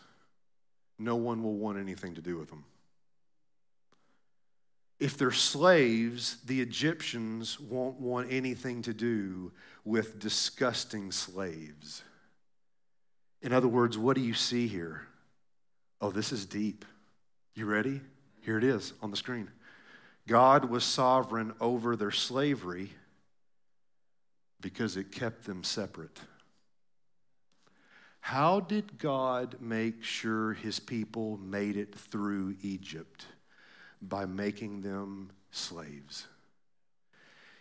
no 0.99 1.15
one 1.15 1.41
will 1.41 1.55
want 1.55 1.79
anything 1.79 2.13
to 2.13 2.21
do 2.21 2.37
with 2.37 2.51
them. 2.51 2.63
If 4.99 5.17
they're 5.17 5.31
slaves, 5.31 6.37
the 6.45 6.61
Egyptians 6.61 7.59
won't 7.59 7.99
want 7.99 8.31
anything 8.31 8.83
to 8.83 8.93
do 8.93 9.51
with 9.83 10.19
disgusting 10.19 11.11
slaves. 11.11 12.03
In 13.41 13.51
other 13.51 13.67
words, 13.67 13.97
what 13.97 14.15
do 14.15 14.21
you 14.21 14.35
see 14.35 14.67
here? 14.67 15.07
Oh, 15.99 16.11
this 16.11 16.31
is 16.31 16.45
deep. 16.45 16.85
You 17.55 17.65
ready? 17.65 17.99
Here 18.41 18.59
it 18.59 18.63
is 18.63 18.93
on 19.01 19.09
the 19.09 19.17
screen. 19.17 19.49
God 20.27 20.65
was 20.65 20.83
sovereign 20.83 21.53
over 21.59 21.95
their 21.95 22.11
slavery 22.11 22.91
because 24.61 24.97
it 24.97 25.11
kept 25.11 25.45
them 25.45 25.63
separate. 25.63 26.19
How 28.21 28.59
did 28.59 28.97
God 28.99 29.57
make 29.59 30.03
sure 30.03 30.53
his 30.53 30.79
people 30.79 31.37
made 31.37 31.75
it 31.75 31.93
through 31.93 32.55
Egypt? 32.61 33.25
By 34.01 34.25
making 34.25 34.81
them 34.81 35.31
slaves. 35.51 36.27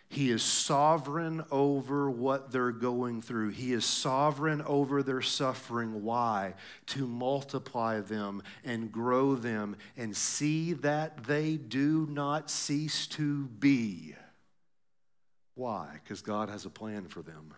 He 0.07 0.29
is 0.29 0.43
sovereign 0.43 1.43
over 1.51 2.09
what 2.09 2.51
they're 2.51 2.71
going 2.71 3.21
through. 3.21 3.51
He 3.51 3.71
is 3.71 3.85
sovereign 3.85 4.61
over 4.63 5.03
their 5.03 5.21
suffering. 5.21 6.03
Why? 6.03 6.55
To 6.87 7.07
multiply 7.07 8.01
them 8.01 8.43
and 8.65 8.91
grow 8.91 9.35
them 9.35 9.77
and 9.95 10.15
see 10.15 10.73
that 10.73 11.23
they 11.23 11.55
do 11.55 12.07
not 12.09 12.49
cease 12.49 13.07
to 13.07 13.45
be. 13.45 14.15
Why? 15.55 15.99
Because 16.03 16.21
God 16.21 16.49
has 16.49 16.65
a 16.65 16.69
plan 16.69 17.07
for 17.07 17.21
them. 17.21 17.53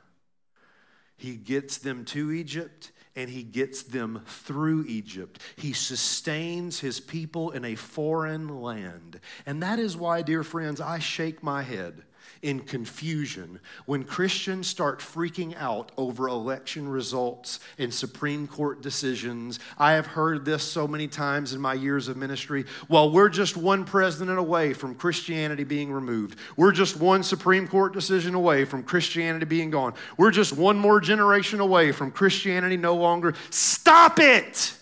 He 1.18 1.36
gets 1.36 1.78
them 1.78 2.06
to 2.06 2.32
Egypt 2.32 2.92
and 3.16 3.30
he 3.30 3.44
gets 3.44 3.84
them 3.84 4.24
through 4.26 4.86
Egypt. 4.88 5.40
He 5.56 5.74
sustains 5.74 6.80
his 6.80 7.00
people 7.00 7.52
in 7.52 7.64
a 7.64 7.76
foreign 7.76 8.62
land. 8.62 9.20
And 9.46 9.62
that 9.62 9.80
is 9.80 9.96
why, 9.96 10.24
dear 10.24 10.44
friends, 10.44 10.82
I 10.82 11.00
shake 11.00 11.44
my 11.44 11.62
head 11.62 12.04
in 12.42 12.60
confusion 12.60 13.60
when 13.86 14.04
Christians 14.04 14.68
start 14.68 15.00
freaking 15.00 15.56
out 15.58 15.92
over 15.98 16.28
election 16.28 16.88
results 16.88 17.60
and 17.78 17.94
Supreme 17.94 18.48
Court 18.48 18.82
decisions. 18.82 19.60
I 19.78 19.94
have 19.94 20.06
heard 20.06 20.46
this 20.46 20.64
so 20.64 20.88
many 20.88 21.08
times 21.08 21.54
in 21.54 21.62
my 21.62 21.74
years 21.74 22.08
of 22.08 22.18
ministry. 22.18 22.66
Well, 22.90 23.12
we're 23.12 23.30
just 23.30 23.56
one 23.56 23.86
president 23.86 24.38
away 24.38 24.74
from 24.74 24.96
Christianity 24.96 25.64
being 25.64 25.92
removed. 25.92 26.38
We're 26.58 26.72
just 26.72 26.98
one 26.98 27.24
Supreme 27.24 27.68
Court 27.68 27.94
decision 27.94 28.36
away 28.36 28.66
from 28.66 28.84
Christianity 28.84 29.46
being 29.46 29.70
gone. 29.70 29.94
We're 30.18 30.32
just 30.32 30.54
one 30.54 30.78
more 30.78 31.00
generation 31.00 31.60
away 31.60 31.92
from 31.92 32.12
Christianity 32.12 32.78
no 32.78 32.96
longer. 32.96 33.34
Stop 33.50 34.20
it! 34.20 34.74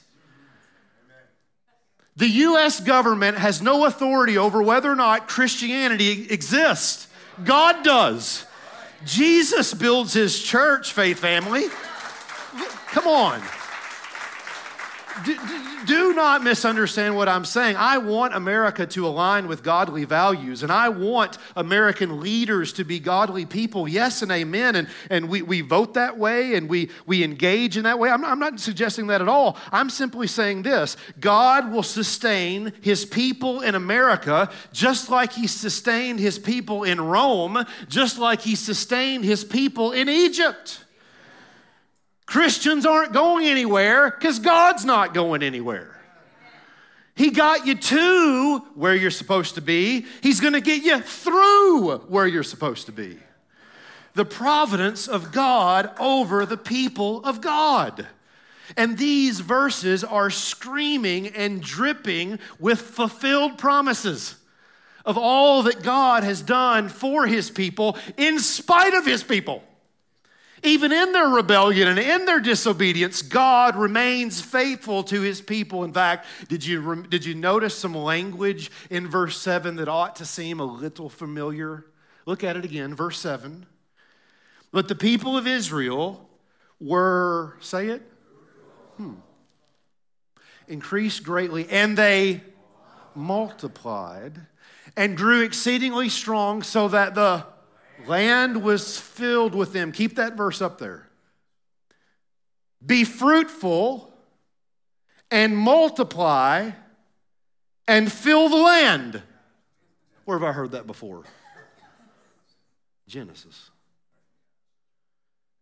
The 2.18 2.28
U.S. 2.28 2.80
government 2.82 3.38
has 3.38 3.62
no 3.62 3.86
authority 3.86 4.38
over 4.38 4.62
whether 4.62 4.92
or 4.92 4.96
not 4.96 5.28
Christianity 5.28 6.28
exists. 6.30 7.08
God 7.46 7.84
does. 7.84 8.46
Jesus 9.06 9.74
builds 9.74 10.14
his 10.14 10.42
church, 10.42 10.94
faith 10.94 11.20
family. 11.20 11.68
Come 12.88 13.08
on. 13.08 13.42
Do, 15.86 16.14
not 16.14 16.44
misunderstand 16.44 17.16
what 17.16 17.28
I'm 17.28 17.46
saying. 17.46 17.76
I 17.76 17.98
want 17.98 18.36
America 18.36 18.86
to 18.86 19.08
align 19.08 19.48
with 19.48 19.64
godly 19.64 20.06
values, 20.06 20.64
and 20.64 20.72
I 20.72 20.90
want 20.90 21.38
American 21.56 22.20
leaders 22.20 22.74
to 22.74 22.84
be 22.84 23.00
godly 23.00 23.46
people. 23.46 23.88
Yes 23.88 24.22
and 24.22 24.32
amen. 24.32 24.76
And, 24.76 24.88
and 25.10 25.30
we, 25.30 25.42
we 25.42 25.62
vote 25.62 25.96
that 25.96 26.18
way 26.18 26.56
and 26.56 26.70
we, 26.70 26.90
we 27.06 27.24
engage 27.24 27.78
in 27.78 27.84
that 27.84 28.00
way. 28.00 28.10
I'm 28.10 28.22
not, 28.22 28.32
I'm 28.32 28.40
not 28.40 28.60
suggesting 28.60 29.08
that 29.08 29.22
at 29.22 29.28
all. 29.28 29.58
I'm 29.72 29.90
simply 29.90 30.28
saying 30.28 30.64
this 30.64 30.98
God 31.20 31.72
will 31.72 31.84
sustain 31.84 32.74
his 32.82 33.06
people 33.06 33.62
in 33.62 33.76
America 33.76 34.50
just 34.72 35.10
like 35.10 35.34
he 35.34 35.48
sustained 35.48 36.20
his 36.20 36.38
people 36.40 36.84
in 36.84 37.02
Rome, 37.02 37.66
just 37.88 38.18
like 38.18 38.42
he 38.42 38.56
sustained 38.56 39.24
his 39.24 39.44
people 39.44 39.92
in 39.92 40.10
Egypt. 40.10 40.86
Christians 42.32 42.86
aren't 42.86 43.12
going 43.12 43.46
anywhere 43.46 44.10
because 44.10 44.40
God's 44.40 44.86
not 44.86 45.14
going 45.14 45.44
anywhere. 45.44 46.00
He 47.14 47.30
got 47.30 47.68
you 47.68 47.76
to 47.76 48.60
where 48.74 48.96
you're 48.96 49.12
supposed 49.12 49.56
to 49.56 49.62
be, 49.62 50.06
He's 50.22 50.40
going 50.40 50.54
to 50.54 50.62
get 50.62 50.82
you 50.82 51.02
through 51.02 51.98
where 52.08 52.26
you're 52.26 52.44
supposed 52.44 52.86
to 52.86 52.94
be. 52.94 53.18
The 54.14 54.24
providence 54.24 55.10
of 55.10 55.34
God 55.34 55.92
over 56.00 56.46
the 56.46 56.56
people 56.56 57.22
of 57.26 57.42
God. 57.42 58.08
And 58.78 58.98
these 58.98 59.42
verses 59.42 60.06
are 60.06 60.30
screaming 60.30 61.28
and 61.28 61.62
dripping 61.62 62.40
with 62.60 62.80
fulfilled 62.80 63.58
promises 63.58 64.36
of 65.04 65.18
all 65.18 65.64
that 65.64 65.84
God 65.84 66.24
has 66.24 66.42
done 66.42 66.88
for 66.88 67.28
His 67.28 67.52
people 67.52 67.98
in 68.16 68.40
spite 68.40 68.94
of 68.94 69.06
His 69.06 69.22
people. 69.22 69.66
Even 70.64 70.92
in 70.92 71.12
their 71.12 71.28
rebellion 71.28 71.88
and 71.88 71.98
in 71.98 72.26
their 72.26 72.40
disobedience, 72.40 73.24
God 73.24 73.76
remains 73.76 74.42
faithful 74.42 75.04
to 75.04 75.22
his 75.22 75.42
people. 75.42 75.84
In 75.84 75.92
fact, 75.92 76.28
did 76.50 76.64
you, 76.64 77.04
did 77.04 77.26
you 77.26 77.34
notice 77.34 77.76
some 77.76 77.96
language 77.96 78.70
in 78.90 79.08
verse 79.08 79.38
7 79.38 79.78
that 79.78 79.88
ought 79.88 80.18
to 80.18 80.26
seem 80.26 80.60
a 80.60 80.66
little 80.66 81.10
familiar? 81.10 81.86
Look 82.28 82.44
at 82.44 82.56
it 82.58 82.64
again, 82.64 82.94
verse 82.94 83.20
7. 83.20 83.66
But 84.72 84.88
the 84.88 84.96
people 84.96 85.36
of 85.36 85.48
Israel 85.48 86.30
were, 86.80 87.58
say 87.60 87.88
it? 87.88 88.04
Hmm. 88.98 89.16
Increased 90.68 91.24
greatly, 91.24 91.68
and 91.70 91.98
they 91.98 92.42
multiplied 93.16 94.40
and 94.96 95.18
grew 95.18 95.42
exceedingly 95.42 96.10
strong, 96.10 96.62
so 96.62 96.88
that 96.90 97.16
the 97.16 97.46
Land 98.08 98.64
was 98.64 99.00
filled 99.00 99.56
with 99.56 99.74
them. 99.74 99.92
Keep 99.92 100.16
that 100.16 100.36
verse 100.36 100.62
up 100.62 100.78
there. 100.78 101.08
Be 102.86 103.04
fruitful 103.04 104.14
and 105.30 105.56
multiply 105.58 106.72
and 107.88 108.12
fill 108.12 108.50
the 108.50 108.58
land. 108.58 109.22
Where 110.26 110.38
have 110.38 110.48
I 110.48 110.52
heard 110.52 110.72
that 110.72 110.88
before? 110.88 111.24
Genesis. 113.08 113.70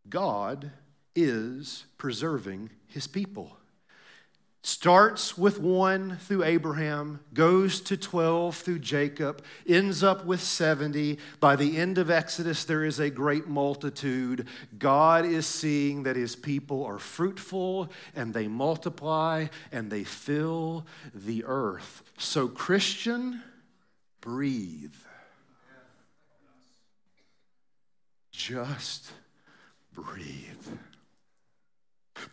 God 0.08 0.72
is 1.16 1.86
preserving 1.98 2.70
his 2.88 3.08
people 3.08 3.59
starts 4.62 5.38
with 5.38 5.60
one 5.60 6.18
through 6.18 6.44
Abraham, 6.44 7.22
goes 7.34 7.80
to 7.82 7.96
12 7.96 8.56
through 8.56 8.80
Jacob, 8.80 9.44
ends 9.68 10.04
up 10.04 10.26
with 10.26 10.42
70. 10.42 11.18
By 11.40 11.56
the 11.56 11.78
end 11.78 11.98
of 11.98 12.12
Exodus, 12.12 12.66
there 12.66 12.84
is 12.84 13.00
a 13.00 13.10
great 13.10 13.48
multitude. 13.48 14.48
God 14.78 15.26
is 15.26 15.48
seeing 15.48 16.04
that 16.04 16.18
his 16.18 16.36
people 16.36 16.86
are 16.86 17.00
fruitful 17.00 17.90
and 18.16 18.34
they 18.34 18.48
multiply 18.48 19.48
and 19.72 19.90
they 19.90 20.04
fill 20.04 20.86
the 21.14 21.46
earth. 21.46 22.04
So, 22.18 22.48
Christian, 22.50 23.42
breathe. 24.20 24.94
Just 28.32 29.12
breathe. 29.94 30.36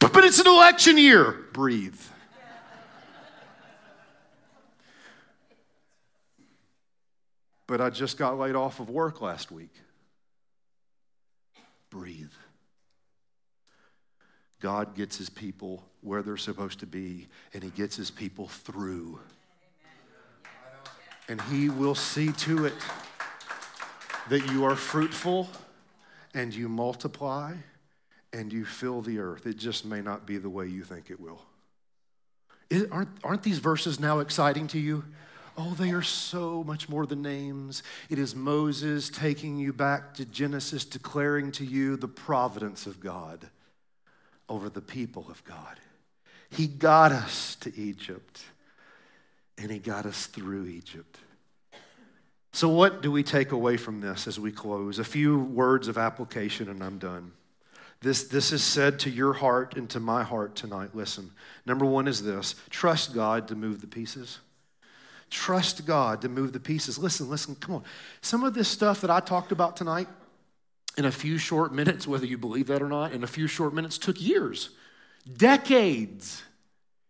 But, 0.01 0.13
but 0.13 0.25
it's 0.25 0.41
an 0.41 0.49
election 0.49 0.99
year. 0.99 1.47
Breathe. 1.53 2.01
But 7.67 7.81
I 7.81 7.91
just 7.91 8.17
got 8.19 8.39
laid 8.39 8.55
off 8.55 8.81
of 8.81 8.89
work 8.89 9.21
last 9.21 9.51
week. 9.51 9.75
Breathe. 11.91 12.33
God 14.61 14.95
gets 14.95 15.19
his 15.19 15.29
people 15.29 15.85
where 16.01 16.23
they're 16.23 16.37
supposed 16.37 16.81
to 16.81 16.87
be, 16.87 17.29
and 17.53 17.63
he 17.63 17.71
gets 17.71 17.97
his 17.97 18.11
people 18.11 18.49
through. 18.49 19.19
And 21.29 21.41
he 21.43 21.69
will 21.69 21.95
see 21.95 22.33
to 22.33 22.67
it 22.67 22.75
that 24.29 24.51
you 24.51 24.65
are 24.65 24.77
fruitful 24.77 25.49
and 26.35 26.55
you 26.55 26.69
multiply 26.69 27.55
and 28.33 28.53
you 28.53 28.65
fill 28.65 29.03
the 29.03 29.19
earth. 29.19 29.47
It 29.47 29.57
just 29.57 29.85
may 29.85 30.01
not 30.01 30.27
be 30.27 30.39
the 30.39 30.51
way 30.51 30.67
you 30.67 30.85
think 30.85 31.11
it 31.11 31.21
will. 31.21 31.43
Aren't, 32.91 33.09
aren't 33.25 33.43
these 33.43 33.59
verses 33.59 33.99
now 33.99 34.19
exciting 34.19 34.67
to 34.69 34.79
you? 34.79 35.05
Oh, 35.59 35.75
they 35.75 35.91
are 35.93 36.03
so 36.03 36.63
much 36.65 36.89
more 36.89 37.07
than 37.07 37.23
names. 37.23 37.83
It 38.11 38.19
is 38.19 38.35
Moses 38.35 39.09
taking 39.09 39.59
you 39.59 39.73
back 39.73 40.15
to 40.15 40.25
Genesis, 40.27 40.85
declaring 40.85 41.51
to 41.53 41.65
you 41.65 41.97
the 41.97 42.09
providence 42.09 42.87
of 42.87 43.01
God 43.01 43.49
over 44.49 44.69
the 44.69 44.83
people 44.83 45.27
of 45.31 45.43
God. 45.45 45.81
He 46.51 46.67
got 46.67 47.11
us 47.11 47.57
to 47.57 47.77
Egypt, 47.77 48.43
and 49.57 49.71
He 49.71 49.79
got 49.79 50.05
us 50.05 50.27
through 50.27 50.67
Egypt. 50.67 51.19
So, 52.53 52.69
what 52.69 53.03
do 53.03 53.11
we 53.11 53.23
take 53.23 53.53
away 53.53 53.77
from 53.77 54.01
this 54.01 54.27
as 54.27 54.39
we 54.39 54.53
close? 54.53 54.99
A 54.99 55.05
few 55.05 55.39
words 55.39 55.89
of 55.89 55.99
application, 55.99 56.69
and 56.69 56.83
I'm 56.83 56.99
done. 56.99 57.33
This, 58.01 58.25
this 58.25 58.53
is 58.53 58.63
said 58.63 58.99
to 59.01 59.11
your 59.11 59.33
heart 59.33 59.77
and 59.77 59.89
to 59.91 60.01
my 60.01 60.23
heart 60.23 60.55
tonight. 60.55 60.95
Listen. 60.95 61.31
Number 61.65 61.85
one 61.85 62.07
is 62.07 62.23
this 62.23 62.55
trust 62.71 63.15
God 63.15 63.49
to 63.49 63.55
move 63.55 63.81
the 63.81 63.87
pieces. 63.87 64.39
Trust 65.31 65.87
God 65.87 66.23
to 66.23 66.29
move 66.29 66.53
the 66.53 66.61
pieces. 66.61 66.99
Listen, 66.99 67.29
listen, 67.29 67.55
come 67.57 67.77
on. 67.77 67.85
Some 68.21 68.45
of 68.45 68.55
this 68.55 68.69
stuff 68.69 69.01
that 69.01 69.11
I 69.11 69.21
talked 69.21 69.53
about 69.53 69.77
tonight 69.77 70.09
in 70.97 71.05
a 71.05 71.13
few 71.13 71.37
short 71.39 71.75
minutes, 71.75 72.07
whether 72.07 72.27
you 72.27 72.39
believe 72.39 72.69
that 72.69 72.83
or 72.83 72.89
not, 72.89 73.13
in 73.13 73.25
a 73.25 73.27
few 73.27 73.47
short 73.47 73.75
minutes 73.75 73.99
took 73.99 74.21
years, 74.21 74.71
decades, 75.37 76.43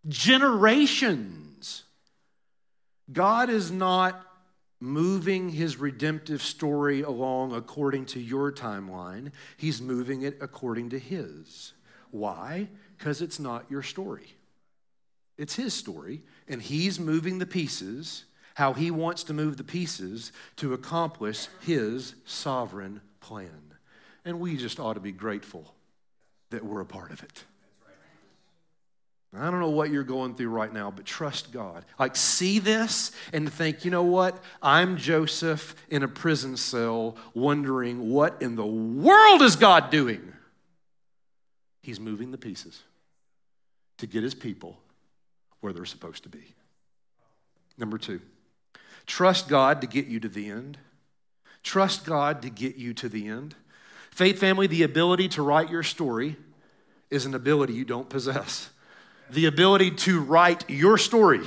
generations. 0.08 1.84
God 3.12 3.50
is 3.50 3.70
not 3.70 4.22
moving 4.80 5.48
his 5.48 5.78
redemptive 5.78 6.42
story 6.42 7.02
along 7.02 7.54
according 7.54 8.06
to 8.06 8.20
your 8.20 8.52
timeline, 8.52 9.32
he's 9.56 9.80
moving 9.80 10.22
it 10.22 10.36
according 10.40 10.90
to 10.90 10.98
his. 10.98 11.72
Why? 12.10 12.68
Because 12.96 13.22
it's 13.22 13.38
not 13.38 13.70
your 13.70 13.82
story. 13.82 14.34
It's 15.38 15.54
his 15.54 15.74
story, 15.74 16.22
and 16.48 16.62
he's 16.62 16.98
moving 17.00 17.38
the 17.38 17.46
pieces 17.46 18.24
how 18.56 18.72
he 18.72 18.90
wants 18.90 19.24
to 19.24 19.34
move 19.34 19.58
the 19.58 19.64
pieces 19.64 20.32
to 20.56 20.72
accomplish 20.72 21.48
his 21.60 22.14
sovereign 22.24 23.02
plan. 23.20 23.74
And 24.24 24.40
we 24.40 24.56
just 24.56 24.80
ought 24.80 24.94
to 24.94 25.00
be 25.00 25.12
grateful 25.12 25.74
that 26.48 26.64
we're 26.64 26.80
a 26.80 26.86
part 26.86 27.10
of 27.10 27.22
it. 27.22 27.44
I 29.38 29.50
don't 29.50 29.60
know 29.60 29.68
what 29.68 29.90
you're 29.90 30.04
going 30.04 30.36
through 30.36 30.48
right 30.48 30.72
now, 30.72 30.90
but 30.90 31.04
trust 31.04 31.52
God. 31.52 31.84
Like, 31.98 32.16
see 32.16 32.58
this 32.58 33.12
and 33.34 33.52
think, 33.52 33.84
you 33.84 33.90
know 33.90 34.04
what? 34.04 34.42
I'm 34.62 34.96
Joseph 34.96 35.74
in 35.90 36.02
a 36.02 36.08
prison 36.08 36.56
cell 36.56 37.18
wondering 37.34 38.08
what 38.08 38.40
in 38.40 38.56
the 38.56 38.64
world 38.64 39.42
is 39.42 39.56
God 39.56 39.90
doing? 39.90 40.32
He's 41.82 42.00
moving 42.00 42.30
the 42.30 42.38
pieces 42.38 42.82
to 43.98 44.06
get 44.06 44.22
his 44.22 44.34
people 44.34 44.78
where 45.66 45.72
they're 45.72 45.84
supposed 45.84 46.22
to 46.22 46.28
be. 46.28 46.54
Number 47.76 47.98
two, 47.98 48.20
trust 49.04 49.48
God 49.48 49.80
to 49.80 49.88
get 49.88 50.06
you 50.06 50.20
to 50.20 50.28
the 50.28 50.48
end. 50.48 50.78
Trust 51.64 52.06
God 52.06 52.40
to 52.42 52.50
get 52.50 52.76
you 52.76 52.94
to 52.94 53.08
the 53.08 53.26
end. 53.26 53.56
Faith 54.12 54.38
family, 54.38 54.68
the 54.68 54.84
ability 54.84 55.26
to 55.30 55.42
write 55.42 55.68
your 55.68 55.82
story 55.82 56.36
is 57.10 57.26
an 57.26 57.34
ability 57.34 57.72
you 57.72 57.84
don't 57.84 58.08
possess. 58.08 58.70
The 59.30 59.46
ability 59.46 59.90
to 59.90 60.20
write 60.20 60.70
your 60.70 60.98
story 60.98 61.40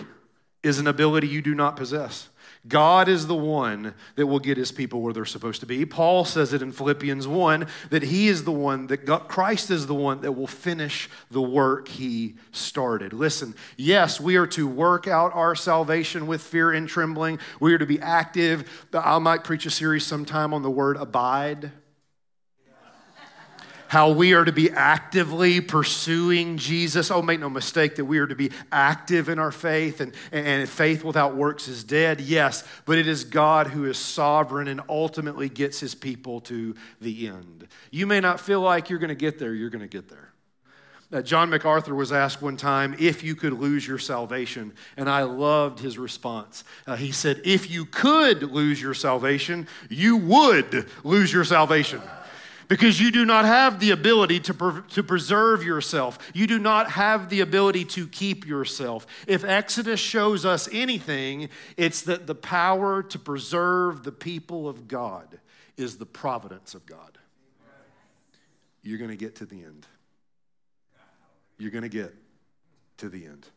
is 0.64 0.80
an 0.80 0.88
ability 0.88 1.30
you 1.30 1.42
do 1.42 1.56
not 1.56 1.78
possess. 1.78 2.28
God 2.70 3.10
is 3.10 3.28
the 3.28 3.36
one 3.36 3.94
that 4.16 4.28
will 4.28 4.40
get 4.40 4.58
his 4.58 4.72
people 4.72 5.02
where 5.02 5.12
they're 5.12 5.26
supposed 5.26 5.60
to 5.60 5.66
be. 5.66 5.86
Paul 5.86 6.24
says 6.24 6.54
it 6.54 6.62
in 6.62 6.72
Philippians 6.72 7.28
1 7.28 7.68
that 7.90 8.04
he 8.04 8.28
is 8.28 8.44
the 8.44 8.52
one, 8.52 8.88
that 8.88 9.06
Christ 9.28 9.72
is 9.72 9.88
the 9.88 9.96
one 9.96 10.22
that 10.22 10.32
will 10.32 10.48
finish 10.48 11.10
the 11.32 11.42
work 11.42 11.88
he 11.88 12.36
started. 12.52 13.12
Listen, 13.12 13.56
yes, 13.76 14.22
we 14.22 14.36
are 14.38 14.48
to 14.48 14.68
work 14.68 15.08
out 15.08 15.34
our 15.34 15.56
salvation 15.56 16.28
with 16.28 16.42
fear 16.42 16.72
and 16.72 16.88
trembling. 16.88 17.40
We 17.60 17.74
are 17.74 17.80
to 17.80 17.86
be 17.86 18.00
active. 18.00 18.88
I 18.94 19.20
might 19.20 19.44
preach 19.44 19.66
a 19.66 19.72
series 19.72 20.06
sometime 20.06 20.54
on 20.54 20.62
the 20.62 20.72
word 20.72 20.96
abide 20.98 21.72
how 23.90 24.12
we 24.12 24.34
are 24.34 24.46
to 24.46 24.52
be 24.52 24.70
actively 24.70 25.60
pursuing 25.62 26.58
Jesus. 26.58 27.10
Oh, 27.10 27.24
make 27.24 27.40
no 27.40 27.50
mistake 27.50 27.96
that 27.96 28.06
we 28.06 28.20
are 28.20 28.28
to 28.28 28.36
be 28.36 28.52
active 28.72 29.30
in 29.30 29.40
our 29.40 29.52
faith, 29.52 30.00
and, 30.00 30.14
and 30.32 30.70
faith 30.70 31.04
without 31.04 31.36
works 31.36 31.68
is 31.68 31.84
dead. 31.84 32.22
Yes, 32.22 32.64
but 32.86 33.00
it 33.00 33.08
is 33.08 33.24
God 33.24 33.66
who 33.66 33.86
is 33.86 33.98
sovereign 33.98 34.68
and 34.68 34.80
ultimately 34.88 35.50
gets 35.50 35.80
his 35.80 35.96
people 35.96 36.40
to 36.42 36.76
the 37.02 37.28
end. 37.28 37.68
You 37.90 38.06
may 38.06 38.20
not 38.20 38.40
feel 38.40 38.62
like 38.62 38.92
you're 38.92 39.00
going 39.00 39.10
to 39.10 39.16
get 39.16 39.40
there, 39.40 39.56
you're 39.56 39.72
going 39.72 39.82
to 39.82 39.88
get 39.88 40.08
there. 40.08 40.34
Uh, 41.12 41.24
John 41.24 41.50
MacArthur 41.50 41.96
was 41.96 42.12
asked 42.12 42.40
one 42.44 42.58
time 42.58 42.96
if 43.00 43.24
you 43.24 43.34
could 43.34 43.54
lose 43.54 43.88
your 43.88 43.98
salvation, 43.98 44.72
and 44.98 45.10
I 45.10 45.24
loved 45.24 45.80
his 45.80 45.98
response. 45.98 46.64
Uh, 46.86 46.96
he 46.96 47.12
said, 47.12 47.42
If 47.44 47.72
you 47.72 47.86
could 47.86 48.44
lose 48.44 48.80
your 48.80 48.94
salvation, 48.94 49.68
you 49.90 50.18
would 50.18 50.86
lose 51.04 51.34
your 51.34 51.44
salvation 51.44 52.04
because 52.70 53.02
you 53.02 53.12
do 53.12 53.26
not 53.26 53.46
have 53.46 53.80
the 53.80 53.92
ability 53.92 54.40
to, 54.42 54.54
pre- 54.54 54.82
to 54.92 55.04
preserve 55.04 55.64
yourself. 55.64 56.20
You 56.34 56.48
do 56.48 56.60
not 56.60 56.92
have 56.92 57.30
the 57.30 57.42
ability 57.42 57.84
to 57.86 58.08
keep 58.08 58.48
yourself. 58.48 59.06
If 59.28 59.44
Exodus 59.44 60.00
shows 60.00 60.46
us 60.46 60.70
anything, 60.72 61.50
it's 61.76 62.04
that 62.04 62.28
the 62.28 62.36
power 62.36 63.04
to 63.04 63.20
preserve 63.20 64.04
the 64.04 64.12
people 64.12 64.70
of 64.70 64.88
God 64.88 65.40
is 65.76 65.98
the 65.98 66.06
providence 66.06 66.76
of 66.76 66.86
God. 66.86 67.18
You're 68.84 69.00
going 69.00 69.10
to 69.10 69.18
get 69.18 69.36
to 69.38 69.46
the 69.46 69.64
end. 69.64 69.88
You're 71.58 71.72
going 71.72 71.84
to 71.84 71.90
get 71.90 72.14
to 72.98 73.10
the 73.10 73.26
end. 73.26 73.48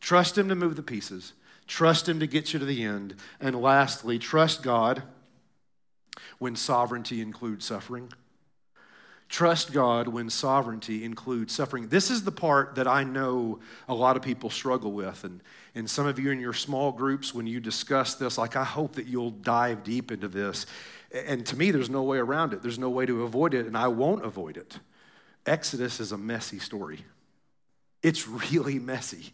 Trust 0.00 0.36
Him 0.36 0.48
to 0.48 0.54
move 0.56 0.74
the 0.74 0.82
pieces, 0.82 1.34
trust 1.68 2.08
Him 2.08 2.18
to 2.18 2.26
get 2.26 2.52
you 2.52 2.58
to 2.58 2.66
the 2.66 2.82
end. 2.82 3.14
And 3.40 3.60
lastly, 3.62 4.18
trust 4.18 4.64
God 4.64 5.04
when 6.38 6.56
sovereignty 6.56 7.20
includes 7.20 7.64
suffering. 7.64 8.12
Trust 9.28 9.72
God 9.72 10.06
when 10.06 10.30
sovereignty 10.30 11.04
includes 11.04 11.52
suffering. 11.52 11.88
This 11.88 12.10
is 12.10 12.22
the 12.22 12.32
part 12.32 12.76
that 12.76 12.86
I 12.86 13.02
know 13.02 13.58
a 13.88 13.94
lot 13.94 14.16
of 14.16 14.22
people 14.22 14.50
struggle 14.50 14.92
with. 14.92 15.24
And, 15.24 15.42
and 15.74 15.90
some 15.90 16.06
of 16.06 16.18
you 16.18 16.30
in 16.30 16.38
your 16.38 16.52
small 16.52 16.92
groups, 16.92 17.34
when 17.34 17.46
you 17.46 17.58
discuss 17.58 18.14
this, 18.14 18.38
like, 18.38 18.54
I 18.54 18.62
hope 18.64 18.94
that 18.94 19.06
you'll 19.06 19.32
dive 19.32 19.82
deep 19.82 20.12
into 20.12 20.28
this. 20.28 20.66
And 21.12 21.44
to 21.46 21.56
me, 21.56 21.72
there's 21.72 21.90
no 21.90 22.04
way 22.04 22.18
around 22.18 22.52
it, 22.52 22.62
there's 22.62 22.78
no 22.78 22.90
way 22.90 23.04
to 23.06 23.24
avoid 23.24 23.54
it, 23.54 23.66
and 23.66 23.76
I 23.76 23.88
won't 23.88 24.24
avoid 24.24 24.56
it. 24.56 24.78
Exodus 25.44 26.00
is 26.00 26.12
a 26.12 26.18
messy 26.18 26.58
story, 26.58 27.04
it's 28.02 28.28
really 28.28 28.78
messy. 28.78 29.32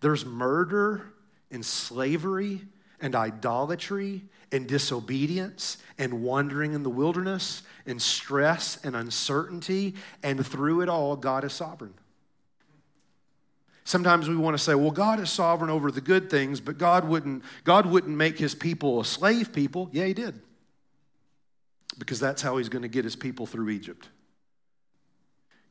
There's 0.00 0.26
murder 0.26 1.06
and 1.50 1.64
slavery 1.64 2.60
and 3.00 3.14
idolatry 3.14 4.22
and 4.52 4.66
disobedience 4.66 5.78
and 5.98 6.22
wandering 6.22 6.72
in 6.72 6.82
the 6.82 6.90
wilderness 6.90 7.62
and 7.86 8.00
stress 8.00 8.78
and 8.84 8.96
uncertainty. 8.96 9.94
And 10.22 10.44
through 10.46 10.82
it 10.82 10.88
all, 10.88 11.16
God 11.16 11.44
is 11.44 11.52
sovereign. 11.52 11.94
Sometimes 13.84 14.28
we 14.28 14.36
want 14.36 14.56
to 14.56 14.62
say, 14.62 14.74
well, 14.74 14.90
God 14.90 15.20
is 15.20 15.30
sovereign 15.30 15.70
over 15.70 15.92
the 15.92 16.00
good 16.00 16.28
things, 16.28 16.60
but 16.60 16.76
God 16.76 17.06
wouldn't, 17.06 17.44
God 17.62 17.86
wouldn't 17.86 18.16
make 18.16 18.36
his 18.36 18.54
people 18.54 19.00
a 19.00 19.04
slave 19.04 19.52
people. 19.52 19.88
Yeah, 19.92 20.06
he 20.06 20.14
did. 20.14 20.40
Because 21.96 22.18
that's 22.18 22.42
how 22.42 22.56
he's 22.56 22.68
going 22.68 22.82
to 22.82 22.88
get 22.88 23.04
his 23.04 23.14
people 23.14 23.46
through 23.46 23.70
Egypt. 23.70 24.08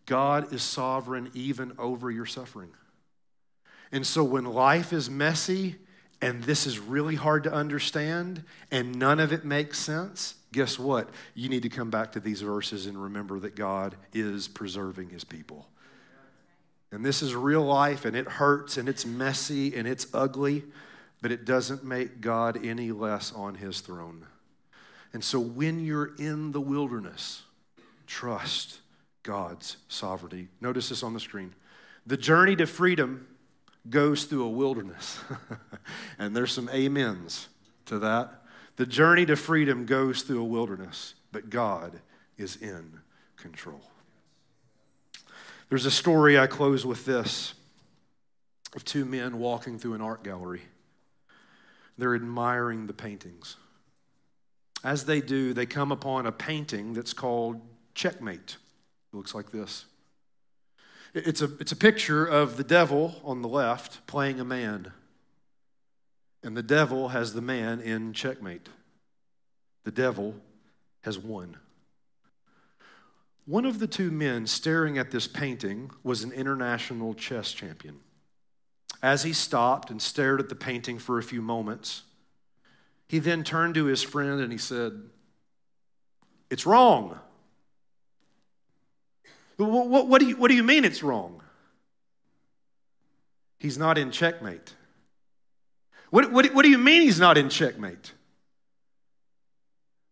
God 0.05 0.53
is 0.53 0.61
sovereign 0.61 1.29
even 1.33 1.73
over 1.77 2.09
your 2.09 2.25
suffering. 2.25 2.69
And 3.91 4.07
so 4.07 4.23
when 4.23 4.45
life 4.45 4.93
is 4.93 5.09
messy 5.09 5.75
and 6.25 6.43
this 6.43 6.65
is 6.65 6.79
really 6.79 7.13
hard 7.13 7.43
to 7.43 7.53
understand 7.53 8.43
and 8.71 8.97
none 8.97 9.19
of 9.19 9.31
it 9.31 9.45
makes 9.45 9.77
sense, 9.77 10.33
guess 10.51 10.79
what? 10.79 11.07
You 11.35 11.49
need 11.49 11.61
to 11.61 11.69
come 11.69 11.91
back 11.91 12.13
to 12.13 12.19
these 12.19 12.41
verses 12.41 12.87
and 12.87 12.99
remember 13.01 13.39
that 13.41 13.55
God 13.55 13.95
is 14.11 14.47
preserving 14.47 15.11
his 15.11 15.23
people. 15.23 15.67
And 16.91 17.05
this 17.05 17.21
is 17.21 17.35
real 17.35 17.63
life 17.63 18.05
and 18.05 18.15
it 18.15 18.27
hurts 18.27 18.77
and 18.77 18.89
it's 18.89 19.05
messy 19.05 19.75
and 19.75 19.87
it's 19.87 20.07
ugly, 20.15 20.63
but 21.21 21.31
it 21.31 21.45
doesn't 21.45 21.83
make 21.83 22.21
God 22.21 22.65
any 22.65 22.91
less 22.91 23.31
on 23.31 23.53
his 23.53 23.81
throne. 23.81 24.25
And 25.13 25.23
so 25.23 25.39
when 25.39 25.85
you're 25.85 26.15
in 26.15 26.51
the 26.53 26.61
wilderness, 26.61 27.43
trust 28.07 28.79
God's 29.21 29.77
sovereignty. 29.89 30.47
Notice 30.59 30.89
this 30.89 31.03
on 31.03 31.13
the 31.13 31.19
screen. 31.19 31.53
The 32.07 32.17
journey 32.17 32.55
to 32.55 32.65
freedom 32.65 33.27
goes 33.89 34.25
through 34.25 34.45
a 34.45 34.49
wilderness. 34.49 35.19
and 36.19 36.35
there's 36.35 36.51
some 36.51 36.69
amens 36.69 37.47
to 37.85 37.99
that. 37.99 38.41
The 38.77 38.85
journey 38.85 39.25
to 39.27 39.35
freedom 39.35 39.85
goes 39.85 40.23
through 40.23 40.41
a 40.41 40.45
wilderness, 40.45 41.13
but 41.31 41.49
God 41.49 41.99
is 42.37 42.57
in 42.57 42.99
control. 43.37 43.81
There's 45.69 45.85
a 45.85 45.91
story 45.91 46.37
I 46.37 46.47
close 46.47 46.85
with 46.85 47.05
this. 47.05 47.53
of 48.75 48.83
two 48.83 49.05
men 49.05 49.39
walking 49.39 49.79
through 49.79 49.93
an 49.93 50.01
art 50.01 50.23
gallery. 50.23 50.61
They're 51.97 52.15
admiring 52.15 52.87
the 52.87 52.93
paintings. 52.93 53.55
As 54.83 55.05
they 55.05 55.21
do, 55.21 55.53
they 55.53 55.65
come 55.65 55.91
upon 55.91 56.25
a 56.25 56.31
painting 56.31 56.93
that's 56.93 57.13
called 57.13 57.61
Checkmate. 57.95 58.57
It 59.13 59.15
looks 59.15 59.33
like 59.33 59.51
this. 59.51 59.85
It's 61.15 61.41
a, 61.41 61.49
it's 61.61 61.71
a 61.71 61.77
picture 61.77 62.25
of 62.25 62.57
the 62.57 62.63
devil 62.63 63.15
on 63.23 63.41
the 63.41 63.47
left 63.47 64.05
playing 64.05 64.41
a 64.41 64.45
man. 64.45 64.91
And 66.43 66.57
the 66.57 66.61
devil 66.61 67.07
has 67.07 67.33
the 67.33 67.41
man 67.41 67.79
in 67.79 68.11
checkmate. 68.11 68.67
The 69.85 69.91
devil 69.91 70.35
has 71.03 71.17
won. 71.17 71.55
One 73.45 73.65
of 73.65 73.79
the 73.79 73.87
two 73.87 74.11
men 74.11 74.45
staring 74.45 74.97
at 74.97 75.11
this 75.11 75.25
painting 75.25 75.89
was 76.03 76.23
an 76.23 76.33
international 76.33 77.13
chess 77.13 77.53
champion. 77.53 78.01
As 79.01 79.23
he 79.23 79.31
stopped 79.31 79.89
and 79.89 80.01
stared 80.01 80.41
at 80.41 80.49
the 80.49 80.55
painting 80.55 80.99
for 80.99 81.17
a 81.17 81.23
few 81.23 81.41
moments, 81.41 82.01
he 83.07 83.19
then 83.19 83.45
turned 83.45 83.75
to 83.75 83.85
his 83.85 84.03
friend 84.03 84.41
and 84.41 84.51
he 84.51 84.57
said, 84.57 84.99
It's 86.49 86.65
wrong. 86.65 87.19
What, 89.57 89.87
what, 89.87 90.07
what, 90.07 90.21
do 90.21 90.27
you, 90.27 90.37
what 90.37 90.49
do 90.49 90.55
you 90.55 90.63
mean 90.63 90.85
it's 90.85 91.01
wrong? 91.03 91.41
He's 93.57 93.77
not 93.77 93.97
in 93.97 94.11
checkmate. 94.11 94.73
What, 96.09 96.31
what, 96.31 96.53
what 96.53 96.63
do 96.63 96.69
you 96.69 96.77
mean 96.77 97.01
he's 97.03 97.19
not 97.19 97.37
in 97.37 97.49
checkmate? 97.49 98.13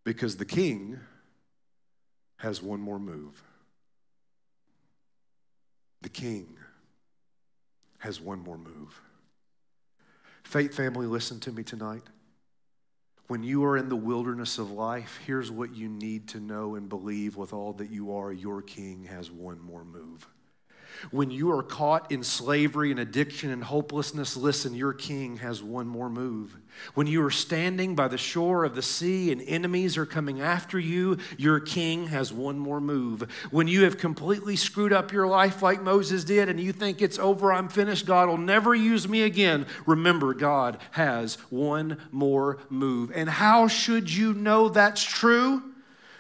Because 0.04 0.38
the 0.38 0.46
king 0.46 1.00
has 2.38 2.62
one 2.62 2.80
more 2.80 3.00
move. 3.00 3.42
The 6.02 6.10
king 6.10 6.58
has 8.00 8.20
one 8.20 8.40
more 8.40 8.58
move. 8.58 9.00
Faith 10.44 10.76
family, 10.76 11.08
listen 11.08 11.40
to 11.42 11.52
me 11.52 11.64
tonight. 11.64 12.04
When 13.28 13.42
you 13.42 13.64
are 13.64 13.78
in 13.78 13.88
the 13.88 13.96
wilderness 13.96 14.58
of 14.58 14.72
life, 14.72 15.20
here's 15.26 15.50
what 15.50 15.74
you 15.74 15.88
need 15.88 16.28
to 16.30 16.40
know 16.40 16.76
and 16.76 16.90
believe 16.90 17.38
with 17.38 17.54
all 17.54 17.74
that 17.74 17.90
you 17.90 18.16
are 18.16 18.34
your 18.34 18.62
king 18.62 19.06
has 19.06 19.32
one 19.32 19.62
more 19.62 19.86
move. 19.86 20.28
When 21.12 21.32
you 21.32 21.52
are 21.52 21.64
caught 21.64 22.12
in 22.12 22.24
slavery 22.24 22.92
and 22.92 23.00
addiction 23.00 23.52
and 23.52 23.64
hopelessness, 23.64 24.38
listen, 24.38 24.74
your 24.76 24.94
king 24.94 25.38
has 25.38 25.62
one 25.62 25.88
more 25.88 26.10
move. 26.10 26.56
When 26.96 27.08
you 27.08 27.24
are 27.24 27.32
standing 27.32 27.96
by 27.96 28.08
the 28.08 28.18
shore 28.18 28.64
of 28.64 28.76
the 28.76 28.82
sea 28.82 29.32
and 29.32 29.42
enemies 29.42 29.98
are 29.98 30.06
coming 30.06 30.42
after 30.42 30.80
you, 30.80 31.18
your 31.38 31.60
king 31.60 32.08
has 32.08 32.34
one 32.34 32.58
more 32.58 32.82
move. 32.82 33.30
When 33.52 33.68
you 33.68 33.84
have 33.84 33.98
completely 33.98 34.56
screwed 34.56 34.94
up 34.94 35.12
your 35.12 35.28
life 35.28 35.62
like 35.62 35.82
Moses 35.82 36.24
did 36.24 36.50
and 36.50 36.60
you 36.60 36.72
think 36.72 37.02
it's 37.02 37.20
over, 37.20 37.54
I'm 37.54 37.70
finished, 37.70 38.06
God 38.06 38.28
will 38.28 38.38
never 38.38 38.74
use 38.74 39.08
me 39.08 39.24
again, 39.24 39.68
remember, 39.86 40.34
God 40.34 40.80
has 40.92 41.36
one 41.50 41.98
more 42.12 42.58
move. 42.70 43.12
And 43.14 43.30
how 43.30 43.68
should 43.68 44.12
you 44.12 44.34
know 44.34 44.70
that's 44.70 45.04
true? 45.04 45.73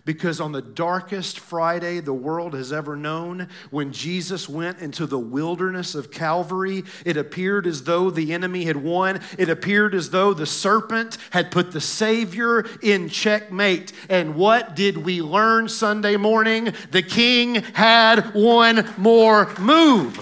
Because 0.05 0.41
on 0.41 0.51
the 0.51 0.61
darkest 0.61 1.39
Friday 1.39 2.01
the 2.01 2.13
world 2.13 2.53
has 2.55 2.73
ever 2.73 2.97
known, 2.97 3.47
when 3.71 3.93
Jesus 3.93 4.49
went 4.49 4.79
into 4.79 5.05
the 5.05 5.19
wilderness 5.19 5.95
of 5.95 6.11
Calvary, 6.11 6.83
it 7.05 7.15
appeared 7.15 7.65
as 7.65 7.83
though 7.83 8.09
the 8.09 8.33
enemy 8.33 8.65
had 8.65 8.75
won. 8.75 9.21
It 9.37 9.47
appeared 9.47 9.95
as 9.95 10.09
though 10.09 10.33
the 10.33 10.45
serpent 10.45 11.17
had 11.29 11.51
put 11.51 11.71
the 11.71 11.79
Savior 11.79 12.65
in 12.81 13.07
checkmate. 13.07 13.93
And 14.09 14.35
what 14.35 14.75
did 14.75 14.97
we 14.97 15.21
learn 15.21 15.69
Sunday 15.69 16.17
morning? 16.17 16.73
The 16.91 17.03
king 17.03 17.55
had 17.73 18.33
one 18.33 18.93
more 18.97 19.53
move. 19.57 20.17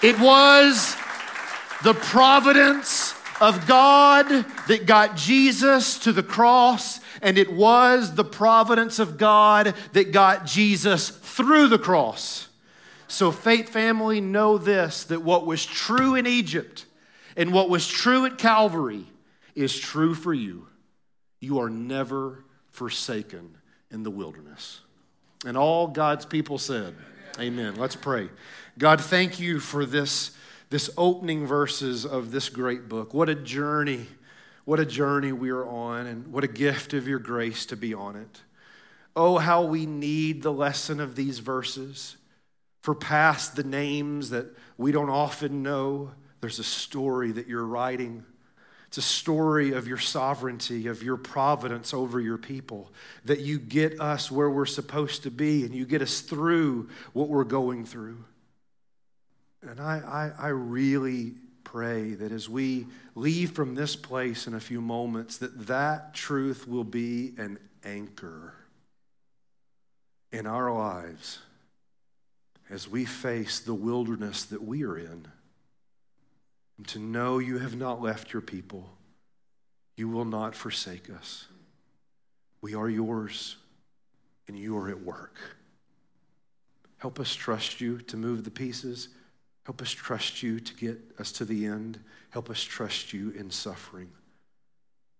It 0.00 0.20
was 0.20 0.94
the 1.82 1.94
providence 1.94 3.14
of 3.40 3.66
God 3.66 4.28
that 4.68 4.86
got 4.86 5.16
Jesus 5.16 5.98
to 6.00 6.12
the 6.12 6.22
cross 6.22 7.00
and 7.24 7.38
it 7.38 7.50
was 7.50 8.14
the 8.14 8.24
providence 8.24 8.98
of 8.98 9.16
God 9.16 9.74
that 9.94 10.12
got 10.12 10.44
Jesus 10.44 11.08
through 11.08 11.68
the 11.68 11.78
cross. 11.78 12.48
So, 13.08 13.32
faith 13.32 13.70
family, 13.70 14.20
know 14.20 14.58
this 14.58 15.04
that 15.04 15.22
what 15.22 15.46
was 15.46 15.64
true 15.64 16.14
in 16.14 16.26
Egypt 16.26 16.84
and 17.34 17.52
what 17.52 17.70
was 17.70 17.88
true 17.88 18.26
at 18.26 18.36
Calvary 18.36 19.06
is 19.54 19.76
true 19.76 20.14
for 20.14 20.34
you. 20.34 20.68
You 21.40 21.60
are 21.60 21.70
never 21.70 22.44
forsaken 22.70 23.56
in 23.90 24.02
the 24.02 24.10
wilderness. 24.10 24.80
And 25.46 25.56
all 25.56 25.86
God's 25.86 26.26
people 26.26 26.58
said, 26.58 26.94
Amen. 27.38 27.68
Amen. 27.68 27.74
Let's 27.76 27.96
pray. 27.96 28.28
God, 28.78 29.00
thank 29.00 29.40
you 29.40 29.60
for 29.60 29.86
this, 29.86 30.32
this 30.68 30.90
opening 30.98 31.46
verses 31.46 32.04
of 32.04 32.32
this 32.32 32.50
great 32.50 32.88
book. 32.88 33.14
What 33.14 33.30
a 33.30 33.34
journey 33.34 34.08
what 34.64 34.80
a 34.80 34.86
journey 34.86 35.32
we 35.32 35.50
are 35.50 35.66
on, 35.66 36.06
and 36.06 36.28
what 36.28 36.44
a 36.44 36.48
gift 36.48 36.94
of 36.94 37.06
your 37.06 37.18
grace 37.18 37.66
to 37.66 37.76
be 37.76 37.94
on 37.94 38.16
it. 38.16 38.40
Oh, 39.16 39.38
how 39.38 39.64
we 39.64 39.86
need 39.86 40.42
the 40.42 40.52
lesson 40.52 41.00
of 41.00 41.16
these 41.16 41.38
verses. 41.38 42.16
For 42.82 42.94
past 42.94 43.56
the 43.56 43.64
names 43.64 44.30
that 44.30 44.46
we 44.76 44.92
don't 44.92 45.10
often 45.10 45.62
know, 45.62 46.10
there's 46.40 46.58
a 46.58 46.64
story 46.64 47.32
that 47.32 47.46
you're 47.46 47.64
writing. 47.64 48.24
It's 48.88 48.98
a 48.98 49.02
story 49.02 49.72
of 49.72 49.88
your 49.88 49.98
sovereignty, 49.98 50.86
of 50.86 51.02
your 51.02 51.16
providence 51.16 51.94
over 51.94 52.20
your 52.20 52.38
people, 52.38 52.92
that 53.24 53.40
you 53.40 53.58
get 53.58 54.00
us 54.00 54.30
where 54.30 54.50
we're 54.50 54.66
supposed 54.66 55.24
to 55.24 55.30
be 55.30 55.64
and 55.64 55.74
you 55.74 55.84
get 55.84 56.02
us 56.02 56.20
through 56.20 56.88
what 57.12 57.28
we're 57.28 57.44
going 57.44 57.86
through. 57.86 58.24
And 59.62 59.80
I, 59.80 60.32
I, 60.38 60.46
I 60.46 60.48
really 60.48 61.34
pray 61.74 62.14
that 62.14 62.30
as 62.30 62.48
we 62.48 62.86
leave 63.16 63.50
from 63.50 63.74
this 63.74 63.96
place 63.96 64.46
in 64.46 64.54
a 64.54 64.60
few 64.60 64.80
moments, 64.80 65.38
that 65.38 65.66
that 65.66 66.14
truth 66.14 66.68
will 66.68 66.84
be 66.84 67.34
an 67.36 67.58
anchor 67.82 68.54
in 70.30 70.46
our 70.46 70.72
lives 70.72 71.40
as 72.70 72.88
we 72.88 73.04
face 73.04 73.58
the 73.58 73.74
wilderness 73.74 74.44
that 74.44 74.62
we 74.62 74.84
are 74.84 74.96
in. 74.96 75.26
And 76.78 76.86
to 76.86 77.00
know 77.00 77.40
you 77.40 77.58
have 77.58 77.74
not 77.74 78.00
left 78.00 78.32
your 78.32 78.42
people, 78.42 78.88
you 79.96 80.08
will 80.08 80.24
not 80.24 80.54
forsake 80.54 81.10
us. 81.10 81.48
We 82.60 82.76
are 82.76 82.88
yours, 82.88 83.56
and 84.46 84.56
you 84.56 84.76
are 84.76 84.90
at 84.90 85.02
work. 85.02 85.40
Help 86.98 87.18
us 87.18 87.34
trust 87.34 87.80
you 87.80 87.98
to 88.02 88.16
move 88.16 88.44
the 88.44 88.52
pieces. 88.52 89.08
Help 89.64 89.80
us 89.80 89.90
trust 89.90 90.42
you 90.42 90.60
to 90.60 90.74
get 90.74 91.00
us 91.18 91.32
to 91.32 91.44
the 91.44 91.66
end. 91.66 91.98
Help 92.30 92.50
us 92.50 92.62
trust 92.62 93.12
you 93.12 93.30
in 93.30 93.50
suffering 93.50 94.10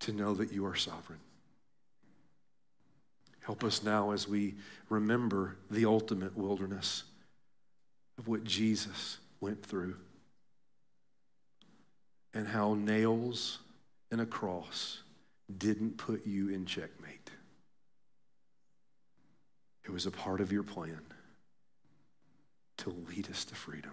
to 0.01 0.13
know 0.13 0.35
that 0.35 0.53
you 0.53 0.67
are 0.67 0.75
sovereign. 0.75 1.21
Help 3.41 3.65
us 3.65 3.83
now 3.83 4.11
as 4.11 4.29
we 4.29 4.55
remember 4.89 5.57
the 5.71 5.85
ultimate 5.85 6.37
wilderness 6.37 7.05
of 8.19 8.29
what 8.29 8.45
Jesus 8.45 9.19
went 9.41 9.65
through 9.65 9.97
and 12.33 12.49
how 12.49 12.75
nails 12.75 13.59
and 14.11 14.21
a 14.21 14.27
cross 14.27 15.01
didn't 15.59 15.97
put 15.99 16.27
you 16.27 16.49
in 16.49 16.67
checkmate. 16.67 17.31
It 19.85 19.91
was 19.91 20.07
a 20.07 20.11
part 20.11 20.41
of 20.41 20.51
your 20.51 20.63
plan 20.63 21.01
to 22.79 22.95
lead 23.09 23.31
us 23.31 23.45
to 23.47 23.55
freedom. 23.55 23.93